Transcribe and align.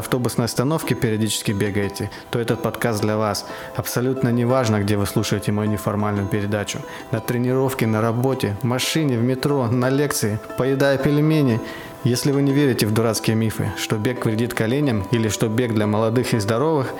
автобусной 0.00 0.46
остановки 0.46 0.94
периодически 0.94 1.52
бегаете, 1.52 2.10
то 2.30 2.38
этот 2.38 2.62
подкаст 2.62 3.00
для 3.00 3.16
вас. 3.16 3.46
Абсолютно 3.76 4.30
не 4.30 4.44
важно, 4.44 4.80
где 4.80 4.96
вы 4.96 5.06
слушаете 5.06 5.52
мою 5.52 5.70
неформальную 5.70 6.26
передачу. 6.26 6.80
На 7.12 7.20
тренировке, 7.20 7.86
на 7.86 8.00
работе, 8.00 8.56
в 8.60 8.64
машине, 8.64 9.16
в 9.16 9.22
метро, 9.22 9.68
на 9.68 9.88
лекции, 9.88 10.40
поедая 10.58 10.98
пельмени. 10.98 11.60
Если 12.02 12.32
вы 12.32 12.42
не 12.42 12.52
верите 12.52 12.86
в 12.86 12.92
дурацкие 12.92 13.36
мифы, 13.36 13.72
что 13.76 13.96
бег 13.96 14.24
вредит 14.24 14.54
коленям 14.54 15.06
или 15.12 15.28
что 15.28 15.48
бег 15.48 15.74
для 15.74 15.86
молодых 15.86 16.34
и 16.34 16.40
здоровых, 16.40 16.92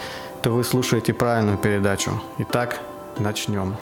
то 0.42 0.50
вы 0.50 0.62
слушаете 0.62 1.12
правильную 1.12 1.58
передачу. 1.58 2.22
Итак, 2.38 2.80
начнем. 3.18 3.76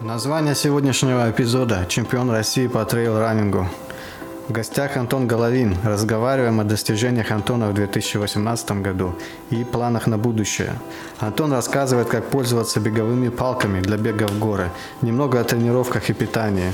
Название 0.00 0.56
сегодняшнего 0.56 1.30
эпизода– 1.30 1.86
«Чемпион 1.88 2.30
России 2.30 2.66
по 2.66 2.84
трейл-раннингу». 2.84 3.68
В 4.48 4.52
гостях 4.52 4.96
Антон 4.96 5.28
Головин. 5.28 5.76
Разговариваем 5.84 6.58
о 6.58 6.64
достижениях 6.64 7.30
Антона 7.30 7.68
в 7.70 7.74
2018 7.74 8.82
году 8.82 9.14
и 9.50 9.62
планах 9.62 10.08
на 10.08 10.18
будущее. 10.18 10.72
Антон 11.20 11.52
рассказывает, 11.52 12.08
как 12.08 12.24
пользоваться 12.24 12.80
беговыми 12.80 13.28
палками 13.28 13.80
для 13.80 13.96
бега 13.96 14.26
в 14.26 14.38
горы, 14.40 14.70
немного 15.00 15.38
о 15.40 15.44
тренировках 15.44 16.10
и 16.10 16.12
питании. 16.12 16.72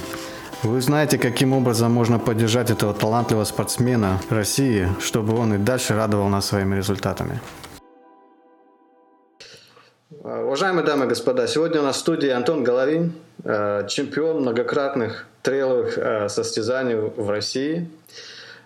Вы 0.62 0.80
знаете, 0.80 1.18
каким 1.18 1.52
образом 1.52 1.92
можно 1.92 2.18
поддержать 2.18 2.70
этого 2.70 2.94
талантливого 2.94 3.44
спортсмена 3.44 4.18
России, 4.30 4.88
чтобы 4.98 5.36
он 5.36 5.54
и 5.54 5.58
дальше 5.58 5.94
радовал 5.94 6.28
нас 6.28 6.46
своими 6.46 6.74
результатами. 6.74 7.38
Уважаемые 10.10 10.86
дамы 10.86 11.04
и 11.04 11.08
господа, 11.08 11.46
сегодня 11.46 11.80
у 11.80 11.84
нас 11.84 11.96
в 11.96 12.00
студии 12.00 12.30
Антон 12.30 12.64
Головин, 12.64 13.12
э, 13.44 13.86
чемпион 13.88 14.40
многократных 14.40 15.26
трейловых 15.48 15.96
э, 15.96 16.28
состязаний 16.28 16.94
в 16.94 17.30
России. 17.30 17.88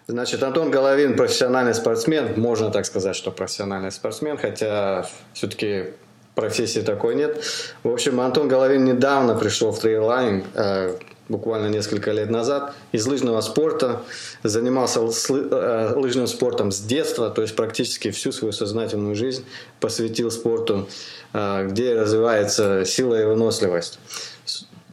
Значит, 0.09 0.43
Антон 0.43 0.73
Головин 0.73 1.17
профессиональный 1.17 1.75
спортсмен, 1.75 2.33
можно 2.41 2.73
так 2.73 2.87
сказать, 2.87 3.15
что 3.15 3.31
профессиональный 3.31 3.93
спортсмен, 3.93 4.37
хотя 4.37 5.07
все-таки 5.33 5.91
профессии 6.35 6.81
такой 6.81 7.15
нет. 7.15 7.41
В 7.85 7.93
общем, 7.93 8.21
Антон 8.21 8.49
Головин 8.49 8.85
недавно 8.85 9.37
пришел 9.37 9.71
в 9.71 9.79
трейлраннинг, 9.79 10.45
э, 10.55 10.97
буквально 11.29 11.69
несколько 11.69 12.11
лет 12.11 12.31
назад, 12.31 12.75
из 12.91 13.07
лыжного 13.07 13.41
спорта, 13.43 14.03
занимался 14.43 14.99
э, 14.99 15.93
лыжным 15.95 16.27
спортом 16.27 16.73
с 16.73 16.81
детства, 16.81 17.31
то 17.31 17.43
есть 17.43 17.55
практически 17.55 18.11
всю 18.11 18.33
свою 18.33 18.51
сознательную 18.51 19.15
жизнь 19.15 19.45
посвятил 19.79 20.33
спорту, 20.33 20.89
э, 21.33 21.69
где 21.69 21.95
развивается 21.95 22.85
сила 22.85 23.23
и 23.23 23.25
выносливость. 23.25 24.01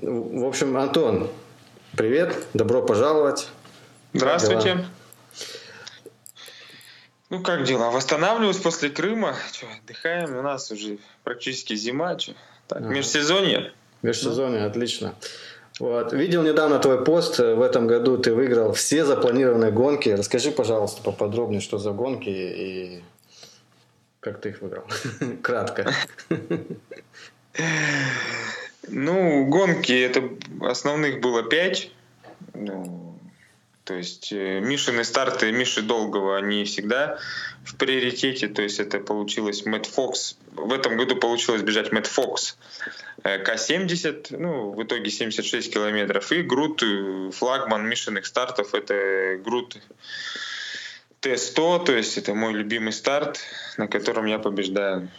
В 0.01 0.45
общем, 0.45 0.77
Антон, 0.77 1.29
Привет, 1.99 2.33
добро 2.53 2.81
пожаловать. 2.81 3.49
Здравствуйте. 4.13 4.85
Ну, 7.29 7.43
как 7.43 7.65
дела? 7.65 7.91
Восстанавливаюсь 7.91 8.55
после 8.55 8.89
Крыма. 8.89 9.35
Че, 9.51 9.67
отдыхаем. 9.83 10.37
У 10.37 10.41
нас 10.41 10.71
уже 10.71 10.99
практически 11.25 11.75
зима. 11.75 12.15
Че. 12.15 12.35
Так, 12.67 12.77
ага. 12.77 12.87
межсезонье. 12.87 13.73
Межсезонье, 14.01 14.61
ну. 14.61 14.67
отлично. 14.67 15.13
Вот. 15.81 16.13
Видел 16.13 16.41
недавно 16.43 16.79
твой 16.79 17.03
пост. 17.03 17.37
В 17.37 17.61
этом 17.61 17.85
году 17.85 18.17
ты 18.17 18.33
выиграл 18.33 18.71
все 18.71 19.03
запланированные 19.03 19.71
гонки. 19.71 20.07
Расскажи, 20.07 20.51
пожалуйста, 20.51 21.01
поподробнее, 21.03 21.59
что 21.59 21.79
за 21.79 21.91
гонки 21.91 22.29
и 22.29 23.03
как 24.21 24.39
ты 24.39 24.51
их 24.51 24.61
выиграл. 24.61 24.85
Кратко. 25.41 25.93
Ну, 28.91 29.45
гонки 29.45 29.91
это 29.91 30.23
основных 30.61 31.21
было 31.21 31.43
пять. 31.43 31.91
Ну, 32.59 33.17
то 33.89 33.95
есть 33.95 34.31
э, 34.31 34.59
Мишины 34.59 35.03
старты 35.03 35.51
Миши 35.51 35.81
Долгого, 35.81 36.37
они 36.37 36.63
всегда 36.65 37.17
в 37.65 37.75
приоритете. 37.75 38.47
То 38.47 38.61
есть 38.61 38.79
это 38.79 38.99
получилось 38.99 39.65
Мэтт 39.65 39.87
Фокс. 39.87 40.37
В 40.51 40.71
этом 40.73 40.95
году 40.95 41.15
получилось 41.15 41.63
бежать 41.63 41.91
Мэтт 41.91 42.05
Фокс. 42.05 42.57
Э, 43.23 43.39
К-70, 43.39 44.37
ну, 44.37 44.71
в 44.73 44.83
итоге 44.83 45.09
76 45.09 45.73
километров. 45.73 46.31
И 46.31 46.43
Грут, 46.43 46.83
э, 46.83 47.31
флагман 47.31 47.87
Мишиных 47.87 48.27
стартов, 48.27 48.75
это 48.75 49.39
Грут 49.43 49.77
Т-100, 51.21 51.85
то 51.85 51.91
есть 51.91 52.17
это 52.19 52.35
мой 52.35 52.53
любимый 52.53 52.93
старт, 52.93 53.39
на 53.77 53.87
котором 53.87 54.27
я 54.27 54.37
побеждаю. 54.37 55.09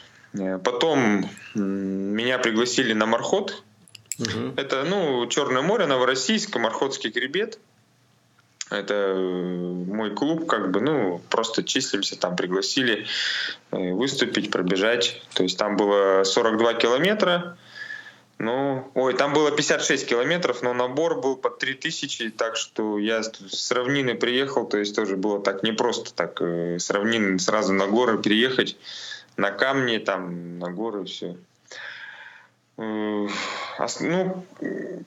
Потом 0.62 1.28
меня 1.55 2.39
пригласили 2.39 2.93
на 2.93 3.07
Мархот. 3.07 3.65
Угу. 4.20 4.54
Это, 4.56 4.84
ну, 4.84 5.26
Черное 5.26 5.62
море, 5.62 5.86
Новороссийск, 5.86 6.54
Мархотский 6.56 7.10
гребет. 7.10 7.58
Это 8.70 8.94
э, 8.94 9.14
мой 9.16 10.14
клуб, 10.14 10.47
как 10.47 10.70
бы, 10.70 10.81
ну, 10.81 11.20
просто 11.28 11.64
числимся, 11.64 12.16
там 12.16 12.36
пригласили 12.36 13.06
э, 13.72 13.92
выступить, 13.92 14.50
пробежать. 14.50 15.22
То 15.34 15.42
есть 15.42 15.59
там 15.59 15.76
было 15.76 16.22
42 16.22 16.75
километра. 16.75 17.56
Ну, 18.38 18.91
ой, 18.94 19.14
там 19.14 19.34
было 19.34 19.50
56 19.50 20.06
километров, 20.06 20.62
но 20.62 20.72
набор 20.72 21.20
был 21.20 21.36
под 21.36 21.59
3000, 21.59 22.30
так 22.30 22.56
что 22.56 22.98
я 22.98 23.22
с 23.22 23.70
равнины 23.70 24.14
приехал, 24.14 24.66
то 24.66 24.78
есть 24.78 24.97
тоже 24.97 25.16
было 25.16 25.42
так 25.42 25.62
непросто 25.62 26.14
так 26.14 26.41
с 26.41 26.88
равнины 26.88 27.38
сразу 27.38 27.75
на 27.75 27.86
горы 27.86 28.16
переехать 28.16 28.78
на 29.36 29.50
камни, 29.50 29.98
там, 29.98 30.59
на 30.59 30.70
горы, 30.70 31.04
все. 31.04 31.36
Ну, 32.80 34.46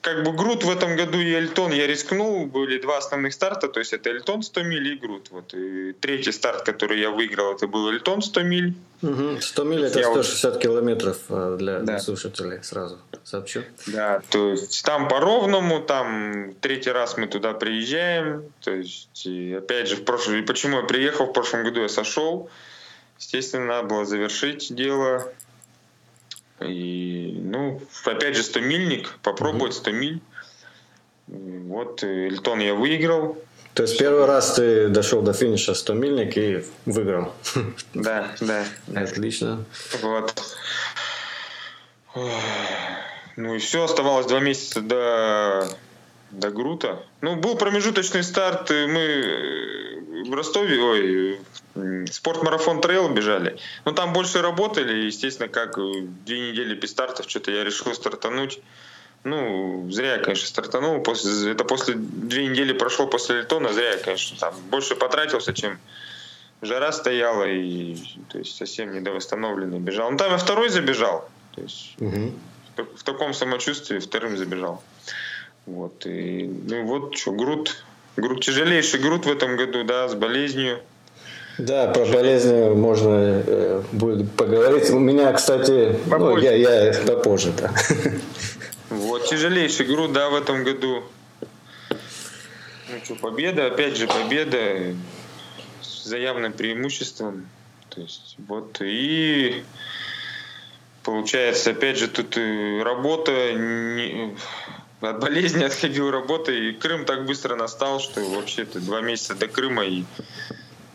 как 0.00 0.22
бы 0.22 0.32
Грут 0.32 0.62
в 0.62 0.70
этом 0.70 0.94
году 0.94 1.18
и 1.18 1.32
Эльтон 1.32 1.72
я 1.72 1.88
рискнул, 1.88 2.46
были 2.46 2.80
два 2.80 2.98
основных 2.98 3.32
старта, 3.32 3.68
то 3.68 3.80
есть 3.80 3.92
это 3.92 4.10
Эльтон 4.10 4.42
100 4.42 4.62
миль 4.62 4.92
и 4.92 4.96
Грут. 4.96 5.28
Вот. 5.30 5.54
И 5.54 5.92
третий 5.92 6.30
старт, 6.30 6.62
который 6.62 7.00
я 7.00 7.10
выиграл, 7.10 7.52
это 7.52 7.66
был 7.66 7.88
Эльтон 7.88 8.22
100 8.22 8.42
миль. 8.42 8.74
Угу. 9.02 9.40
100 9.40 9.64
миль 9.64 9.84
это 9.84 9.98
я 9.98 10.04
160 10.04 10.52
вот... 10.52 10.62
километров 10.62 11.18
э, 11.28 11.56
для, 11.58 11.80
да. 11.80 11.98
слушателей, 11.98 12.62
сразу 12.62 12.98
сообщу. 13.24 13.62
Да, 13.88 14.22
то 14.30 14.50
есть 14.50 14.84
там 14.84 15.08
по 15.08 15.18
ровному, 15.18 15.80
там 15.80 16.54
третий 16.60 16.92
раз 16.92 17.16
мы 17.16 17.26
туда 17.26 17.54
приезжаем, 17.54 18.44
то 18.60 18.70
есть 18.70 19.26
и 19.26 19.54
опять 19.54 19.88
же 19.88 19.96
в 19.96 20.04
прошлом, 20.04 20.46
почему 20.46 20.78
я 20.78 20.82
приехал 20.84 21.26
в 21.26 21.32
прошлом 21.32 21.64
году, 21.64 21.80
я 21.82 21.88
сошел, 21.88 22.48
Естественно, 23.18 23.66
надо 23.66 23.88
было 23.88 24.04
завершить 24.04 24.74
дело. 24.74 25.32
И, 26.60 27.40
ну, 27.42 27.80
опять 28.04 28.36
же, 28.36 28.42
100 28.42 28.60
мильник, 28.60 29.18
попробовать 29.22 29.74
100 29.74 29.90
миль. 29.90 30.20
Вот, 31.26 32.02
Эльтон 32.02 32.60
я 32.60 32.74
выиграл. 32.74 33.38
То 33.74 33.82
есть 33.82 33.98
первый 33.98 34.26
раз 34.26 34.54
ты 34.54 34.88
дошел 34.88 35.20
до 35.22 35.32
финиша 35.32 35.74
100 35.74 35.94
мильник 35.94 36.36
и 36.36 36.64
выиграл. 36.86 37.32
Да, 37.92 38.34
да. 38.40 38.64
Отлично. 38.94 39.64
Вот. 40.00 40.32
Ну 43.36 43.54
и 43.54 43.58
все, 43.58 43.82
оставалось 43.82 44.26
два 44.26 44.38
месяца 44.38 44.80
до, 44.80 45.68
до 46.30 46.50
Грута. 46.50 47.02
Ну, 47.20 47.34
был 47.34 47.56
промежуточный 47.56 48.22
старт, 48.22 48.70
мы 48.70 50.03
в 50.28 50.34
Ростове, 50.34 50.80
ой, 50.80 52.06
спортмарафон 52.10 52.80
трейл 52.80 53.08
бежали. 53.08 53.58
Ну, 53.84 53.92
там 53.92 54.12
больше 54.12 54.42
работали, 54.42 55.06
естественно, 55.06 55.48
как 55.48 55.76
две 56.24 56.50
недели 56.50 56.74
без 56.74 56.90
стартов, 56.90 57.28
что-то 57.28 57.50
я 57.50 57.64
решил 57.64 57.94
стартануть. 57.94 58.60
Ну, 59.24 59.88
зря 59.90 60.16
я, 60.16 60.18
конечно, 60.18 60.46
стартанул. 60.46 61.02
После, 61.02 61.52
это 61.52 61.64
после 61.64 61.94
две 61.94 62.46
недели 62.46 62.72
прошло 62.72 63.06
после 63.06 63.40
Литона, 63.40 63.72
зря 63.72 63.92
я, 63.92 63.98
конечно, 63.98 64.36
там 64.38 64.54
больше 64.70 64.96
потратился, 64.96 65.54
чем 65.54 65.78
жара 66.60 66.92
стояла, 66.92 67.44
и 67.44 67.96
то 68.28 68.38
есть 68.38 68.56
совсем 68.56 68.92
недовосстановленный 68.92 69.78
бежал. 69.78 70.10
Ну, 70.10 70.16
там 70.16 70.32
я 70.32 70.38
второй 70.38 70.68
забежал. 70.68 71.28
То 71.54 71.62
есть 71.62 71.94
угу. 71.98 72.32
в, 72.76 72.98
в 72.98 73.02
таком 73.02 73.32
самочувствии 73.32 73.98
вторым 73.98 74.36
забежал. 74.36 74.82
Вот, 75.66 76.04
и, 76.04 76.44
ну 76.46 76.84
вот 76.84 77.16
что, 77.16 77.32
груд, 77.32 77.82
груд, 78.16 78.42
тяжелейший 78.42 79.00
груд 79.00 79.26
в 79.26 79.30
этом 79.30 79.56
году, 79.56 79.84
да, 79.84 80.08
с 80.08 80.14
болезнью. 80.14 80.80
Да, 81.58 81.88
про 81.88 82.04
болезни 82.04 82.74
можно 82.74 83.42
э, 83.46 83.82
будет 83.92 84.30
поговорить. 84.32 84.90
У 84.90 84.98
меня, 84.98 85.32
кстати, 85.32 85.96
ну, 86.06 86.36
я, 86.36 86.52
я 86.52 86.94
попозже, 87.06 87.52
да. 87.56 87.72
Вот, 88.90 89.26
тяжелейший 89.26 89.86
груд, 89.86 90.12
да, 90.12 90.30
в 90.30 90.34
этом 90.34 90.64
году. 90.64 91.02
Ну 91.90 93.04
что, 93.04 93.14
победа, 93.16 93.66
опять 93.66 93.96
же 93.96 94.06
победа. 94.06 94.94
за 96.04 96.18
явным 96.18 96.52
преимуществом. 96.52 97.48
То 97.88 98.00
есть 98.00 98.36
вот 98.48 98.80
и 98.80 99.64
получается, 101.02 101.70
опять 101.70 101.98
же, 101.98 102.08
тут 102.08 102.36
работа, 102.82 103.52
не, 103.52 104.36
от 105.00 105.20
болезни 105.20 105.64
отходил 105.64 106.10
работа, 106.10 106.52
и 106.52 106.72
Крым 106.72 107.04
так 107.04 107.26
быстро 107.26 107.56
настал, 107.56 108.00
что 108.00 108.20
вообще-то 108.20 108.80
два 108.80 109.00
месяца 109.00 109.34
до 109.34 109.48
Крыма 109.48 109.84
и 109.84 110.04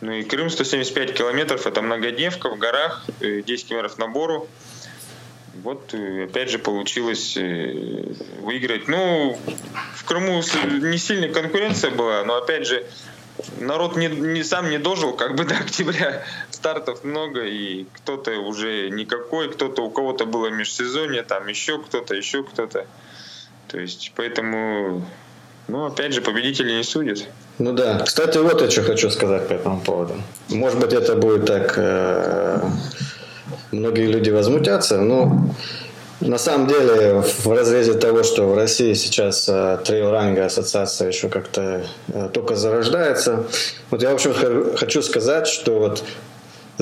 ну 0.02 0.14
и 0.14 0.24
Крым 0.24 0.50
175 0.50 1.14
километров, 1.14 1.68
это 1.68 1.82
многодневка 1.82 2.50
в 2.50 2.58
горах, 2.58 3.06
10 3.20 3.50
э, 3.50 3.68
километров 3.68 3.98
набору. 3.98 4.48
Вот 5.62 5.94
э, 5.94 6.24
опять 6.24 6.50
же 6.50 6.58
получилось 6.58 7.36
э, 7.36 8.14
выиграть. 8.40 8.88
Ну, 8.88 9.38
в 9.96 10.06
Крыму 10.06 10.42
не 10.82 10.98
сильная 10.98 11.34
конкуренция 11.34 11.92
была, 11.92 12.24
но 12.24 12.36
опять 12.38 12.66
же 12.66 12.86
народ 13.58 13.98
не, 13.98 14.08
не 14.08 14.44
сам 14.44 14.70
не 14.70 14.78
дожил, 14.78 15.14
как 15.14 15.36
бы 15.36 15.44
до 15.44 15.56
октября 15.56 16.24
стартов 16.50 17.04
много, 17.04 17.44
и 17.44 17.86
кто-то 17.94 18.40
уже 18.40 18.90
никакой, 18.90 19.52
кто-то 19.52 19.82
у 19.82 19.90
кого-то 19.90 20.26
было 20.26 20.48
межсезонье, 20.48 21.24
там 21.24 21.48
еще 21.48 21.78
кто-то, 21.78 22.16
еще 22.16 22.44
кто-то. 22.44 22.88
То 23.70 23.80
есть, 23.80 24.12
поэтому, 24.16 25.06
ну, 25.68 25.86
опять 25.86 26.14
же, 26.14 26.22
победители 26.22 26.72
не 26.72 26.84
судят. 26.84 27.28
Ну 27.60 27.74
да. 27.74 28.00
Кстати, 28.06 28.38
вот 28.40 28.62
я 28.62 28.70
что 28.70 28.82
хочу 28.82 29.10
сказать 29.10 29.48
по 29.48 29.54
этому 29.54 29.80
поводу. 29.80 30.16
Может 30.50 30.80
быть, 30.80 30.94
это 30.94 31.16
будет 31.16 31.46
так... 31.46 31.74
Э, 31.78 32.62
многие 33.72 34.08
люди 34.08 34.32
возмутятся, 34.32 35.00
но 35.00 35.54
на 36.20 36.38
самом 36.38 36.68
деле, 36.68 37.22
в 37.22 37.52
разрезе 37.52 37.94
того, 37.94 38.24
что 38.24 38.48
в 38.48 38.56
России 38.56 38.94
сейчас 38.94 39.48
э, 39.48 39.78
трейл-ранга 39.86 40.46
ассоциация 40.46 41.10
еще 41.10 41.30
как-то 41.30 41.86
э, 42.08 42.30
только 42.34 42.56
зарождается, 42.56 43.46
вот 43.90 44.02
я, 44.02 44.10
в 44.10 44.16
общем, 44.16 44.34
хочу 44.76 45.02
сказать, 45.02 45.48
что 45.48 45.80
вот 45.80 46.04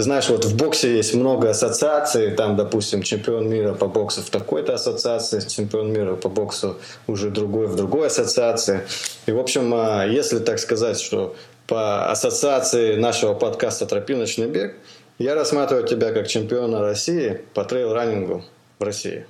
знаешь, 0.02 0.30
вот 0.30 0.46
в 0.46 0.56
боксе 0.56 0.96
есть 0.96 1.16
много 1.16 1.50
ассоциаций, 1.50 2.32
там, 2.32 2.56
допустим, 2.56 3.02
чемпион 3.02 3.50
мира 3.50 3.74
по 3.74 3.88
боксу 3.88 4.22
в 4.22 4.30
такой-то 4.30 4.76
ассоциации, 4.76 5.40
чемпион 5.40 5.92
мира 5.92 6.16
по 6.16 6.30
боксу 6.30 6.78
уже 7.08 7.32
другой 7.32 7.66
в 7.66 7.76
другой 7.76 8.08
ассоциации. 8.08 8.82
И, 9.26 9.32
в 9.32 9.40
общем, 9.40 9.74
а, 9.74 10.06
если 10.06 10.38
так 10.38 10.60
сказать, 10.60 11.00
что 11.00 11.36
по 11.66 12.12
ассоциации 12.12 12.96
нашего 12.96 13.34
подкаста 13.34 13.88
«Тропиночный 13.88 14.48
бег», 14.48 14.76
я 15.18 15.34
рассматриваю 15.34 15.88
тебя 15.88 16.14
как 16.14 16.28
чемпиона 16.28 16.80
России 16.82 17.42
по 17.56 17.62
трейл-раннингу 17.64 18.44
в 18.78 18.84
России. 18.84 19.26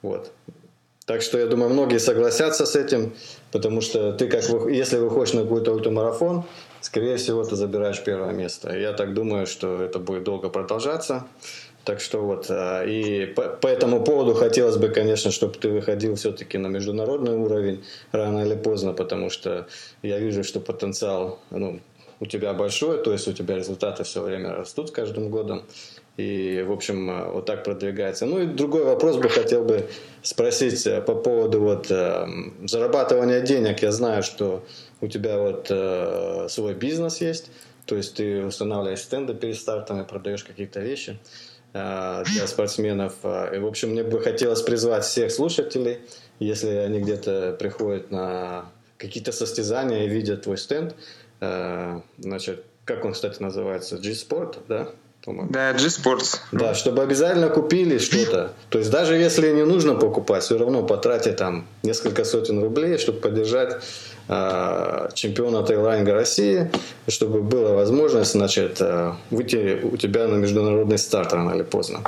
Вот. 0.00 0.32
Так 1.04 1.20
что 1.20 1.38
я 1.38 1.46
думаю, 1.46 1.70
многие 1.70 1.98
согласятся 1.98 2.64
с 2.64 2.74
этим, 2.74 3.14
потому 3.52 3.82
что 3.82 4.12
ты 4.12 4.28
как 4.28 4.44
если 4.70 4.96
выходишь 4.96 5.34
на 5.34 5.42
какой-то 5.42 5.72
ультрамарафон, 5.72 6.44
скорее 6.80 7.16
всего, 7.16 7.44
ты 7.44 7.56
забираешь 7.56 8.02
первое 8.02 8.32
место. 8.32 8.76
Я 8.76 8.92
так 8.92 9.14
думаю, 9.14 9.46
что 9.46 9.82
это 9.82 9.98
будет 9.98 10.24
долго 10.24 10.48
продолжаться. 10.48 11.26
Так 11.84 12.00
что 12.00 12.20
вот, 12.20 12.46
а, 12.50 12.84
и 12.84 13.24
по, 13.24 13.42
по 13.42 13.66
этому 13.66 14.04
поводу 14.04 14.34
хотелось 14.34 14.76
бы, 14.76 14.88
конечно, 14.88 15.30
чтобы 15.30 15.54
ты 15.54 15.70
выходил 15.70 16.14
все-таки 16.14 16.58
на 16.58 16.66
международный 16.66 17.36
уровень 17.36 17.82
рано 18.12 18.44
или 18.44 18.54
поздно, 18.54 18.92
потому 18.92 19.30
что 19.30 19.66
я 20.02 20.18
вижу, 20.18 20.44
что 20.44 20.60
потенциал 20.60 21.38
ну, 21.50 21.80
у 22.20 22.26
тебя 22.26 22.52
большой, 22.52 23.02
то 23.02 23.12
есть 23.12 23.26
у 23.28 23.32
тебя 23.32 23.56
результаты 23.56 24.04
все 24.04 24.22
время 24.22 24.54
растут 24.54 24.90
каждым 24.90 25.30
годом. 25.30 25.62
И, 26.20 26.62
в 26.62 26.72
общем, 26.72 27.08
а, 27.10 27.30
вот 27.30 27.46
так 27.46 27.64
продвигается. 27.64 28.26
Ну 28.26 28.40
и 28.40 28.46
другой 28.46 28.84
вопрос 28.84 29.16
бы 29.16 29.28
хотел 29.28 29.64
бы 29.64 29.88
спросить 30.22 30.86
а, 30.86 31.00
по 31.00 31.14
поводу 31.14 31.60
вот 31.60 31.86
зарабатывания 31.86 33.40
денег. 33.40 33.82
Я 33.82 33.92
знаю, 33.92 34.22
что 34.22 34.62
у 35.00 35.08
тебя 35.08 35.38
вот 35.38 35.68
э, 35.70 36.46
свой 36.50 36.74
бизнес 36.74 37.22
есть, 37.22 37.50
то 37.86 37.96
есть 37.96 38.16
ты 38.16 38.44
устанавливаешь 38.44 39.00
стенды 39.00 39.34
перед 39.34 39.56
стартом 39.56 40.02
и 40.02 40.06
продаешь 40.06 40.44
какие-то 40.44 40.80
вещи 40.80 41.18
э, 41.72 42.22
для 42.26 42.46
спортсменов. 42.46 43.14
И, 43.24 43.58
в 43.58 43.66
общем, 43.66 43.90
мне 43.90 44.02
бы 44.02 44.20
хотелось 44.20 44.60
призвать 44.60 45.04
всех 45.04 45.30
слушателей, 45.30 46.00
если 46.38 46.68
они 46.68 47.00
где-то 47.00 47.56
приходят 47.58 48.10
на 48.10 48.70
какие-то 48.98 49.32
состязания 49.32 50.04
и 50.04 50.08
видят 50.08 50.42
твой 50.42 50.58
стенд, 50.58 50.94
э, 51.40 52.00
значит, 52.18 52.64
как 52.84 53.04
он, 53.04 53.12
кстати, 53.12 53.40
называется, 53.40 53.96
G-Sport, 53.96 54.58
да? 54.68 54.90
По-моему. 55.24 55.50
Да, 55.50 55.72
G-Sports. 55.72 56.38
Да, 56.52 56.74
чтобы 56.74 57.02
обязательно 57.02 57.48
купили 57.48 57.98
что-то. 57.98 58.52
То 58.68 58.78
есть 58.78 58.90
даже 58.90 59.14
если 59.14 59.50
не 59.52 59.64
нужно 59.64 59.94
покупать, 59.94 60.42
все 60.42 60.58
равно 60.58 60.82
потратить 60.82 61.36
там 61.36 61.66
несколько 61.82 62.24
сотен 62.24 62.62
рублей, 62.62 62.98
чтобы 62.98 63.20
поддержать 63.20 63.82
э, 64.28 65.08
чемпиона 65.14 65.62
Тайланга 65.62 66.14
России, 66.14 66.70
чтобы 67.08 67.42
была 67.42 67.72
возможность, 67.72 68.32
значит, 68.32 68.78
э, 68.80 69.12
выйти 69.30 69.80
у 69.82 69.96
тебя 69.96 70.26
на 70.28 70.36
международный 70.36 70.98
старт 70.98 71.32
рано 71.32 71.54
или 71.54 71.62
поздно. 71.62 72.00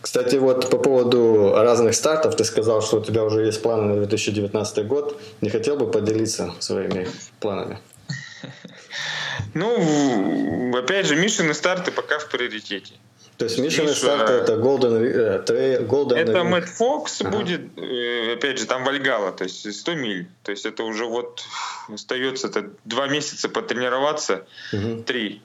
Кстати, 0.00 0.36
вот 0.36 0.70
по 0.70 0.78
поводу 0.78 1.52
разных 1.56 1.94
стартов, 1.94 2.36
ты 2.36 2.44
сказал, 2.44 2.80
что 2.80 2.98
у 2.98 3.00
тебя 3.02 3.24
уже 3.24 3.44
есть 3.44 3.60
планы 3.60 3.94
на 3.94 3.96
2019 3.96 4.86
год. 4.86 5.20
Не 5.40 5.50
хотел 5.50 5.76
бы 5.76 5.90
поделиться 5.90 6.52
своими 6.60 7.08
планами? 7.40 7.78
Ну, 9.56 10.76
опять 10.76 11.06
же, 11.06 11.16
Мишины 11.16 11.54
старты 11.54 11.90
пока 11.90 12.18
в 12.18 12.28
приоритете. 12.28 12.92
То 13.38 13.46
есть 13.46 13.58
Мишины 13.58 13.94
старты 13.94 14.32
это 14.34 14.54
Golden, 14.54 15.02
э, 15.02 15.82
Golden 15.82 16.14
Это 16.14 16.44
Мэтт 16.44 16.68
Фокс 16.68 17.20
ага. 17.22 17.30
будет, 17.30 17.60
э, 17.78 18.34
опять 18.34 18.58
же, 18.58 18.66
там 18.66 18.84
Вальгала, 18.84 19.32
то 19.32 19.44
есть 19.44 19.74
100 19.74 19.94
миль. 19.94 20.26
То 20.42 20.52
есть 20.52 20.66
это 20.66 20.82
уже 20.84 21.06
вот 21.06 21.42
остается 21.88 22.48
это 22.48 22.70
два 22.84 23.08
месяца 23.08 23.48
потренироваться, 23.48 24.46
угу. 24.72 25.02
три, 25.02 25.40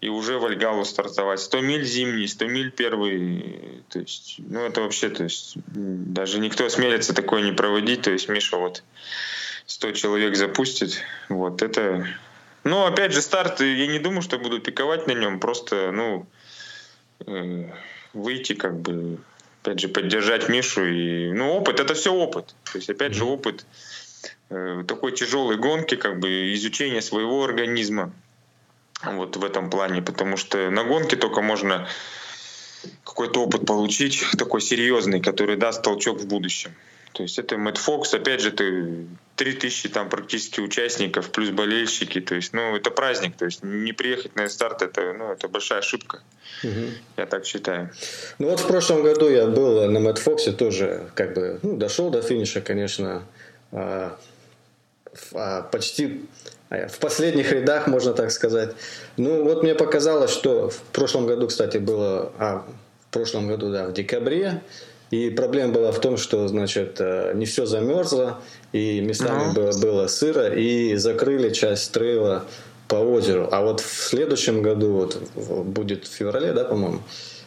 и 0.00 0.08
уже 0.08 0.38
Вальгалу 0.38 0.84
стартовать. 0.86 1.40
100 1.40 1.60
миль 1.60 1.84
зимний, 1.84 2.26
100 2.26 2.46
миль 2.46 2.70
первый. 2.70 3.82
То 3.90 3.98
есть, 3.98 4.36
ну 4.38 4.64
это 4.64 4.80
вообще, 4.80 5.10
то 5.10 5.24
есть 5.24 5.54
даже 5.66 6.40
никто 6.40 6.64
осмелится 6.64 7.14
такое 7.14 7.42
не 7.42 7.52
проводить. 7.52 8.02
То 8.02 8.10
есть 8.10 8.28
Миша 8.30 8.56
вот 8.56 8.82
100 9.66 9.92
человек 9.92 10.36
запустит. 10.36 11.02
Вот 11.28 11.60
это 11.60 12.06
ну, 12.70 12.86
опять 12.86 13.12
же, 13.12 13.20
старт, 13.20 13.60
я 13.60 13.86
не 13.88 13.98
думаю, 13.98 14.22
что 14.22 14.38
буду 14.38 14.60
пиковать 14.60 15.08
на 15.08 15.12
нем, 15.12 15.40
просто, 15.40 15.90
ну, 15.90 16.26
э, 17.26 17.64
выйти, 18.14 18.54
как 18.54 18.80
бы, 18.80 19.18
опять 19.60 19.80
же, 19.80 19.88
поддержать 19.88 20.48
Мишу. 20.48 20.86
И, 20.86 21.32
ну, 21.32 21.50
опыт, 21.56 21.80
это 21.80 21.94
все 21.94 22.12
опыт. 22.12 22.54
То 22.72 22.78
есть, 22.78 22.88
опять 22.88 23.14
же, 23.14 23.24
опыт 23.24 23.66
э, 24.50 24.84
такой 24.86 25.12
тяжелой 25.12 25.56
гонки, 25.56 25.96
как 25.96 26.20
бы, 26.20 26.54
изучения 26.54 27.02
своего 27.02 27.42
организма 27.44 28.12
вот 29.02 29.36
в 29.36 29.44
этом 29.44 29.68
плане, 29.68 30.00
потому 30.00 30.36
что 30.36 30.70
на 30.70 30.84
гонке 30.84 31.16
только 31.16 31.42
можно 31.42 31.88
какой-то 33.04 33.42
опыт 33.42 33.66
получить, 33.66 34.24
такой 34.38 34.60
серьезный, 34.60 35.20
который 35.20 35.56
даст 35.56 35.82
толчок 35.82 36.20
в 36.20 36.26
будущем. 36.26 36.72
То 37.12 37.24
есть 37.24 37.38
это 37.38 37.58
Мэтт 37.58 37.78
Фокс, 37.78 38.14
опять 38.14 38.40
же, 38.40 38.52
ты 38.52 39.06
3000 39.40 39.88
там 39.88 40.10
практически 40.10 40.60
участников, 40.60 41.30
плюс 41.30 41.48
болельщики, 41.48 42.20
то 42.20 42.34
есть, 42.34 42.52
ну, 42.52 42.76
это 42.76 42.90
праздник, 42.90 43.36
то 43.38 43.46
есть 43.46 43.62
не 43.62 43.94
приехать 43.94 44.36
на 44.36 44.46
старт, 44.50 44.82
это, 44.82 45.14
ну, 45.14 45.32
это 45.32 45.48
большая 45.48 45.78
ошибка, 45.78 46.20
угу. 46.62 46.90
я 47.16 47.24
так 47.24 47.46
считаю. 47.46 47.90
Ну 48.38 48.50
вот 48.50 48.60
в 48.60 48.66
прошлом 48.66 49.02
году 49.02 49.30
я 49.30 49.46
был 49.46 49.90
на 49.90 49.98
Мэтт 49.98 50.18
Фоксе, 50.18 50.52
тоже 50.52 51.10
как 51.14 51.32
бы, 51.32 51.58
ну, 51.62 51.78
дошел 51.78 52.10
до 52.10 52.20
финиша, 52.20 52.60
конечно, 52.60 53.22
а, 53.72 54.18
а, 55.32 55.62
почти 55.62 56.26
а, 56.68 56.88
в 56.88 56.98
последних 56.98 57.50
рядах, 57.50 57.86
можно 57.86 58.12
так 58.12 58.32
сказать. 58.32 58.74
Ну, 59.16 59.44
вот 59.44 59.62
мне 59.62 59.74
показалось, 59.74 60.32
что 60.32 60.68
в 60.68 60.82
прошлом 60.92 61.26
году, 61.26 61.48
кстати, 61.48 61.78
было, 61.78 62.30
а, 62.38 62.66
в 63.08 63.10
прошлом 63.10 63.48
году, 63.48 63.72
да, 63.72 63.86
в 63.86 63.94
декабре, 63.94 64.60
и 65.10 65.28
проблема 65.28 65.72
была 65.72 65.92
в 65.92 66.00
том, 66.00 66.16
что, 66.16 66.46
значит, 66.46 66.96
э, 67.00 67.32
не 67.34 67.44
все 67.44 67.66
замерзло, 67.66 68.40
и 68.72 69.00
местами 69.00 69.52
ну. 69.54 69.72
было, 69.80 70.06
сыро, 70.06 70.48
и 70.54 70.96
закрыли 70.96 71.50
часть 71.50 71.92
трейла 71.92 72.44
по 72.88 72.96
озеру. 72.96 73.48
А 73.50 73.62
вот 73.62 73.80
в 73.80 74.08
следующем 74.08 74.62
году, 74.62 74.92
вот 74.92 75.16
будет 75.34 76.06
в 76.06 76.12
феврале, 76.12 76.52
да, 76.52 76.64
по-моему, 76.64 77.00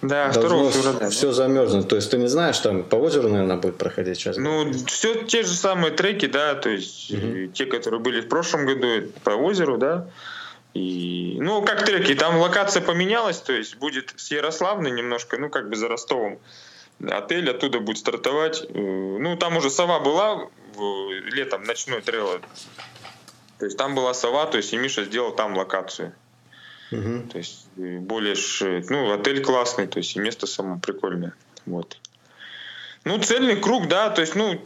да, 0.04 0.32
2 0.32 0.72
февраля. 0.72 1.10
Все 1.10 1.28
да? 1.28 1.34
замерзнет. 1.34 1.88
То 1.88 1.96
есть 1.96 2.12
ты 2.12 2.18
не 2.18 2.28
знаешь, 2.28 2.60
там 2.60 2.84
по 2.84 2.98
озеру, 2.98 3.30
наверное, 3.30 3.56
будет 3.56 3.78
проходить 3.78 4.18
сейчас. 4.18 4.36
Ну, 4.36 4.72
все 4.86 5.24
те 5.24 5.44
же 5.44 5.54
самые 5.54 5.92
треки, 5.92 6.26
да, 6.26 6.56
то 6.56 6.70
есть 6.70 7.12
угу. 7.12 7.48
те, 7.54 7.66
которые 7.66 8.02
были 8.02 8.20
в 8.20 8.28
прошлом 8.28 8.66
году 8.66 8.88
по 9.24 9.32
озеру, 9.32 9.78
да. 9.78 10.08
И, 10.74 11.38
ну, 11.40 11.62
как 11.62 11.86
треки, 11.86 12.16
там 12.16 12.38
локация 12.38 12.82
поменялась, 12.82 13.40
то 13.40 13.54
есть 13.54 13.78
будет 13.78 14.14
с 14.18 14.32
Ярославной 14.32 14.92
немножко, 14.92 15.38
ну, 15.38 15.50
как 15.50 15.70
бы 15.70 15.76
за 15.76 15.88
Ростовом 15.88 16.40
отель, 17.08 17.50
оттуда 17.50 17.80
будет 17.80 17.98
стартовать. 17.98 18.66
Э, 18.68 18.78
ну, 18.78 19.38
там 19.38 19.58
уже 19.58 19.70
сова 19.70 20.00
была 20.00 20.50
летом, 20.80 21.64
ночной 21.64 22.02
трейл. 22.02 22.40
То 23.60 23.66
есть 23.66 23.78
там 23.78 23.96
была 23.96 24.14
сова, 24.14 24.46
то 24.46 24.58
есть 24.58 24.74
и 24.74 24.78
Миша 24.78 25.06
сделал 25.06 25.34
там 25.34 25.56
локацию. 25.56 26.14
Угу. 26.92 27.30
То 27.32 27.38
есть 27.38 27.68
э, 27.78 27.98
более, 28.00 28.36
ну, 28.90 29.14
отель 29.14 29.44
классный, 29.44 29.88
то 29.88 29.98
есть 29.98 30.16
и 30.16 30.20
место 30.20 30.48
само 30.48 30.80
прикольное. 30.80 31.34
Вот. 31.66 31.98
Ну, 33.04 33.18
цельный 33.20 33.60
круг, 33.60 33.88
да, 33.88 34.10
то 34.10 34.22
есть, 34.22 34.36
ну, 34.36 34.64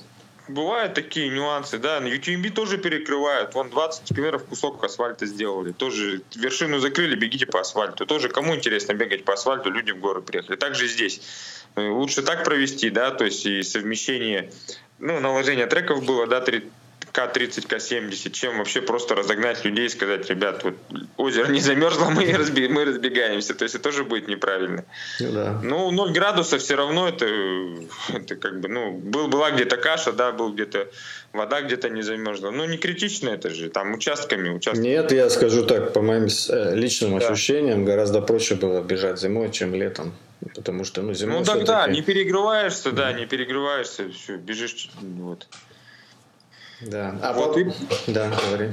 бывают 0.47 0.93
такие 0.93 1.29
нюансы, 1.29 1.77
да, 1.77 1.99
на 1.99 2.07
UTMB 2.07 2.51
тоже 2.51 2.77
перекрывают, 2.77 3.53
вон 3.53 3.69
20 3.69 4.15
километров 4.15 4.45
кусок 4.45 4.83
асфальта 4.83 5.25
сделали, 5.25 5.71
тоже 5.71 6.21
вершину 6.35 6.79
закрыли, 6.79 7.15
бегите 7.15 7.45
по 7.45 7.59
асфальту, 7.59 8.05
тоже 8.05 8.29
кому 8.29 8.55
интересно 8.55 8.93
бегать 8.93 9.25
по 9.25 9.33
асфальту, 9.33 9.71
люди 9.71 9.91
в 9.91 9.99
горы 9.99 10.21
приехали, 10.21 10.55
также 10.55 10.87
здесь. 10.87 11.21
Э, 11.75 11.89
лучше 11.89 12.23
так 12.23 12.43
провести, 12.43 12.89
да, 12.89 13.11
то 13.11 13.25
есть 13.25 13.45
и 13.45 13.63
совмещение, 13.63 14.51
ну, 14.99 15.19
наложение 15.19 15.67
треков 15.67 16.05
было, 16.05 16.27
да, 16.27 16.41
к-30, 17.17 17.67
К-70, 17.67 18.31
чем 18.31 18.59
вообще 18.59 18.81
просто 18.81 19.15
разогнать 19.15 19.65
людей 19.65 19.87
и 19.87 19.89
сказать, 19.89 20.29
ребят, 20.29 20.63
вот 20.63 20.75
озеро 21.17 21.47
не 21.47 21.59
замерзло, 21.59 22.09
мы, 22.09 22.31
разби, 22.31 22.67
мы 22.67 22.85
разбегаемся. 22.85 23.55
То 23.55 23.63
есть 23.63 23.75
это 23.75 23.83
тоже 23.85 24.03
будет 24.03 24.27
неправильно. 24.27 24.85
Ну, 25.19 25.31
да. 25.31 25.59
ну 25.63 25.91
0 25.91 26.11
градусов 26.13 26.61
все 26.61 26.75
равно 26.75 27.07
это, 27.07 27.25
это 28.13 28.35
как 28.35 28.59
бы, 28.59 28.67
ну, 28.67 28.91
был, 28.91 29.27
была 29.27 29.51
где-то 29.51 29.77
каша, 29.77 30.11
да, 30.11 30.31
был 30.31 30.53
где-то 30.53 30.87
вода 31.33 31.61
где-то 31.61 31.89
не 31.89 32.03
замерзла. 32.03 32.51
Ну, 32.51 32.65
не 32.65 32.77
критично 32.77 33.29
это 33.29 33.49
же, 33.49 33.69
там 33.69 33.93
участками, 33.93 34.49
участками. 34.49 34.87
Нет, 34.87 35.11
я 35.11 35.29
скажу 35.29 35.65
так, 35.65 35.93
по 35.93 36.01
моим 36.01 36.27
э, 36.49 36.75
личным 36.75 37.17
да. 37.17 37.27
ощущениям, 37.27 37.85
гораздо 37.85 38.21
проще 38.21 38.55
было 38.55 38.81
бежать 38.81 39.19
зимой, 39.19 39.51
чем 39.51 39.73
летом. 39.73 40.13
Потому 40.53 40.83
что, 40.83 41.01
ну, 41.01 41.13
зимой 41.13 41.39
Ну, 41.39 41.45
тогда 41.45 41.87
не 41.87 42.01
перегреваешься, 42.01 42.91
да, 42.91 43.11
не 43.11 43.25
перегреваешься, 43.25 44.09
все, 44.09 44.37
бежишь, 44.37 44.89
вот. 45.01 45.47
Да. 46.81 47.17
А 47.21 47.33
вот, 47.33 47.57
и... 47.57 47.71
Да, 48.07 48.29
говори. 48.29 48.71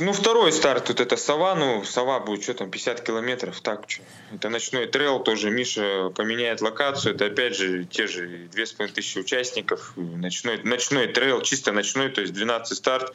Ну, 0.00 0.12
второй 0.12 0.52
старт, 0.52 0.88
вот 0.88 1.00
это 1.00 1.16
Сова, 1.16 1.54
ну, 1.54 1.84
Сова 1.84 2.18
будет, 2.18 2.42
что 2.42 2.54
там, 2.54 2.70
50 2.70 3.02
километров, 3.02 3.60
так, 3.60 3.84
что. 3.86 4.02
Это 4.34 4.48
ночной 4.48 4.86
трейл 4.86 5.20
тоже, 5.20 5.50
Миша 5.50 6.10
поменяет 6.14 6.60
локацию, 6.60 7.14
это 7.14 7.26
опять 7.26 7.56
же 7.56 7.84
те 7.84 8.08
же 8.08 8.48
2500 8.52 9.24
участников, 9.24 9.92
ночной, 9.96 10.60
ночной 10.64 11.06
трейл, 11.06 11.40
чисто 11.42 11.72
ночной, 11.72 12.10
то 12.10 12.20
есть 12.20 12.32
12 12.32 12.76
старт, 12.76 13.14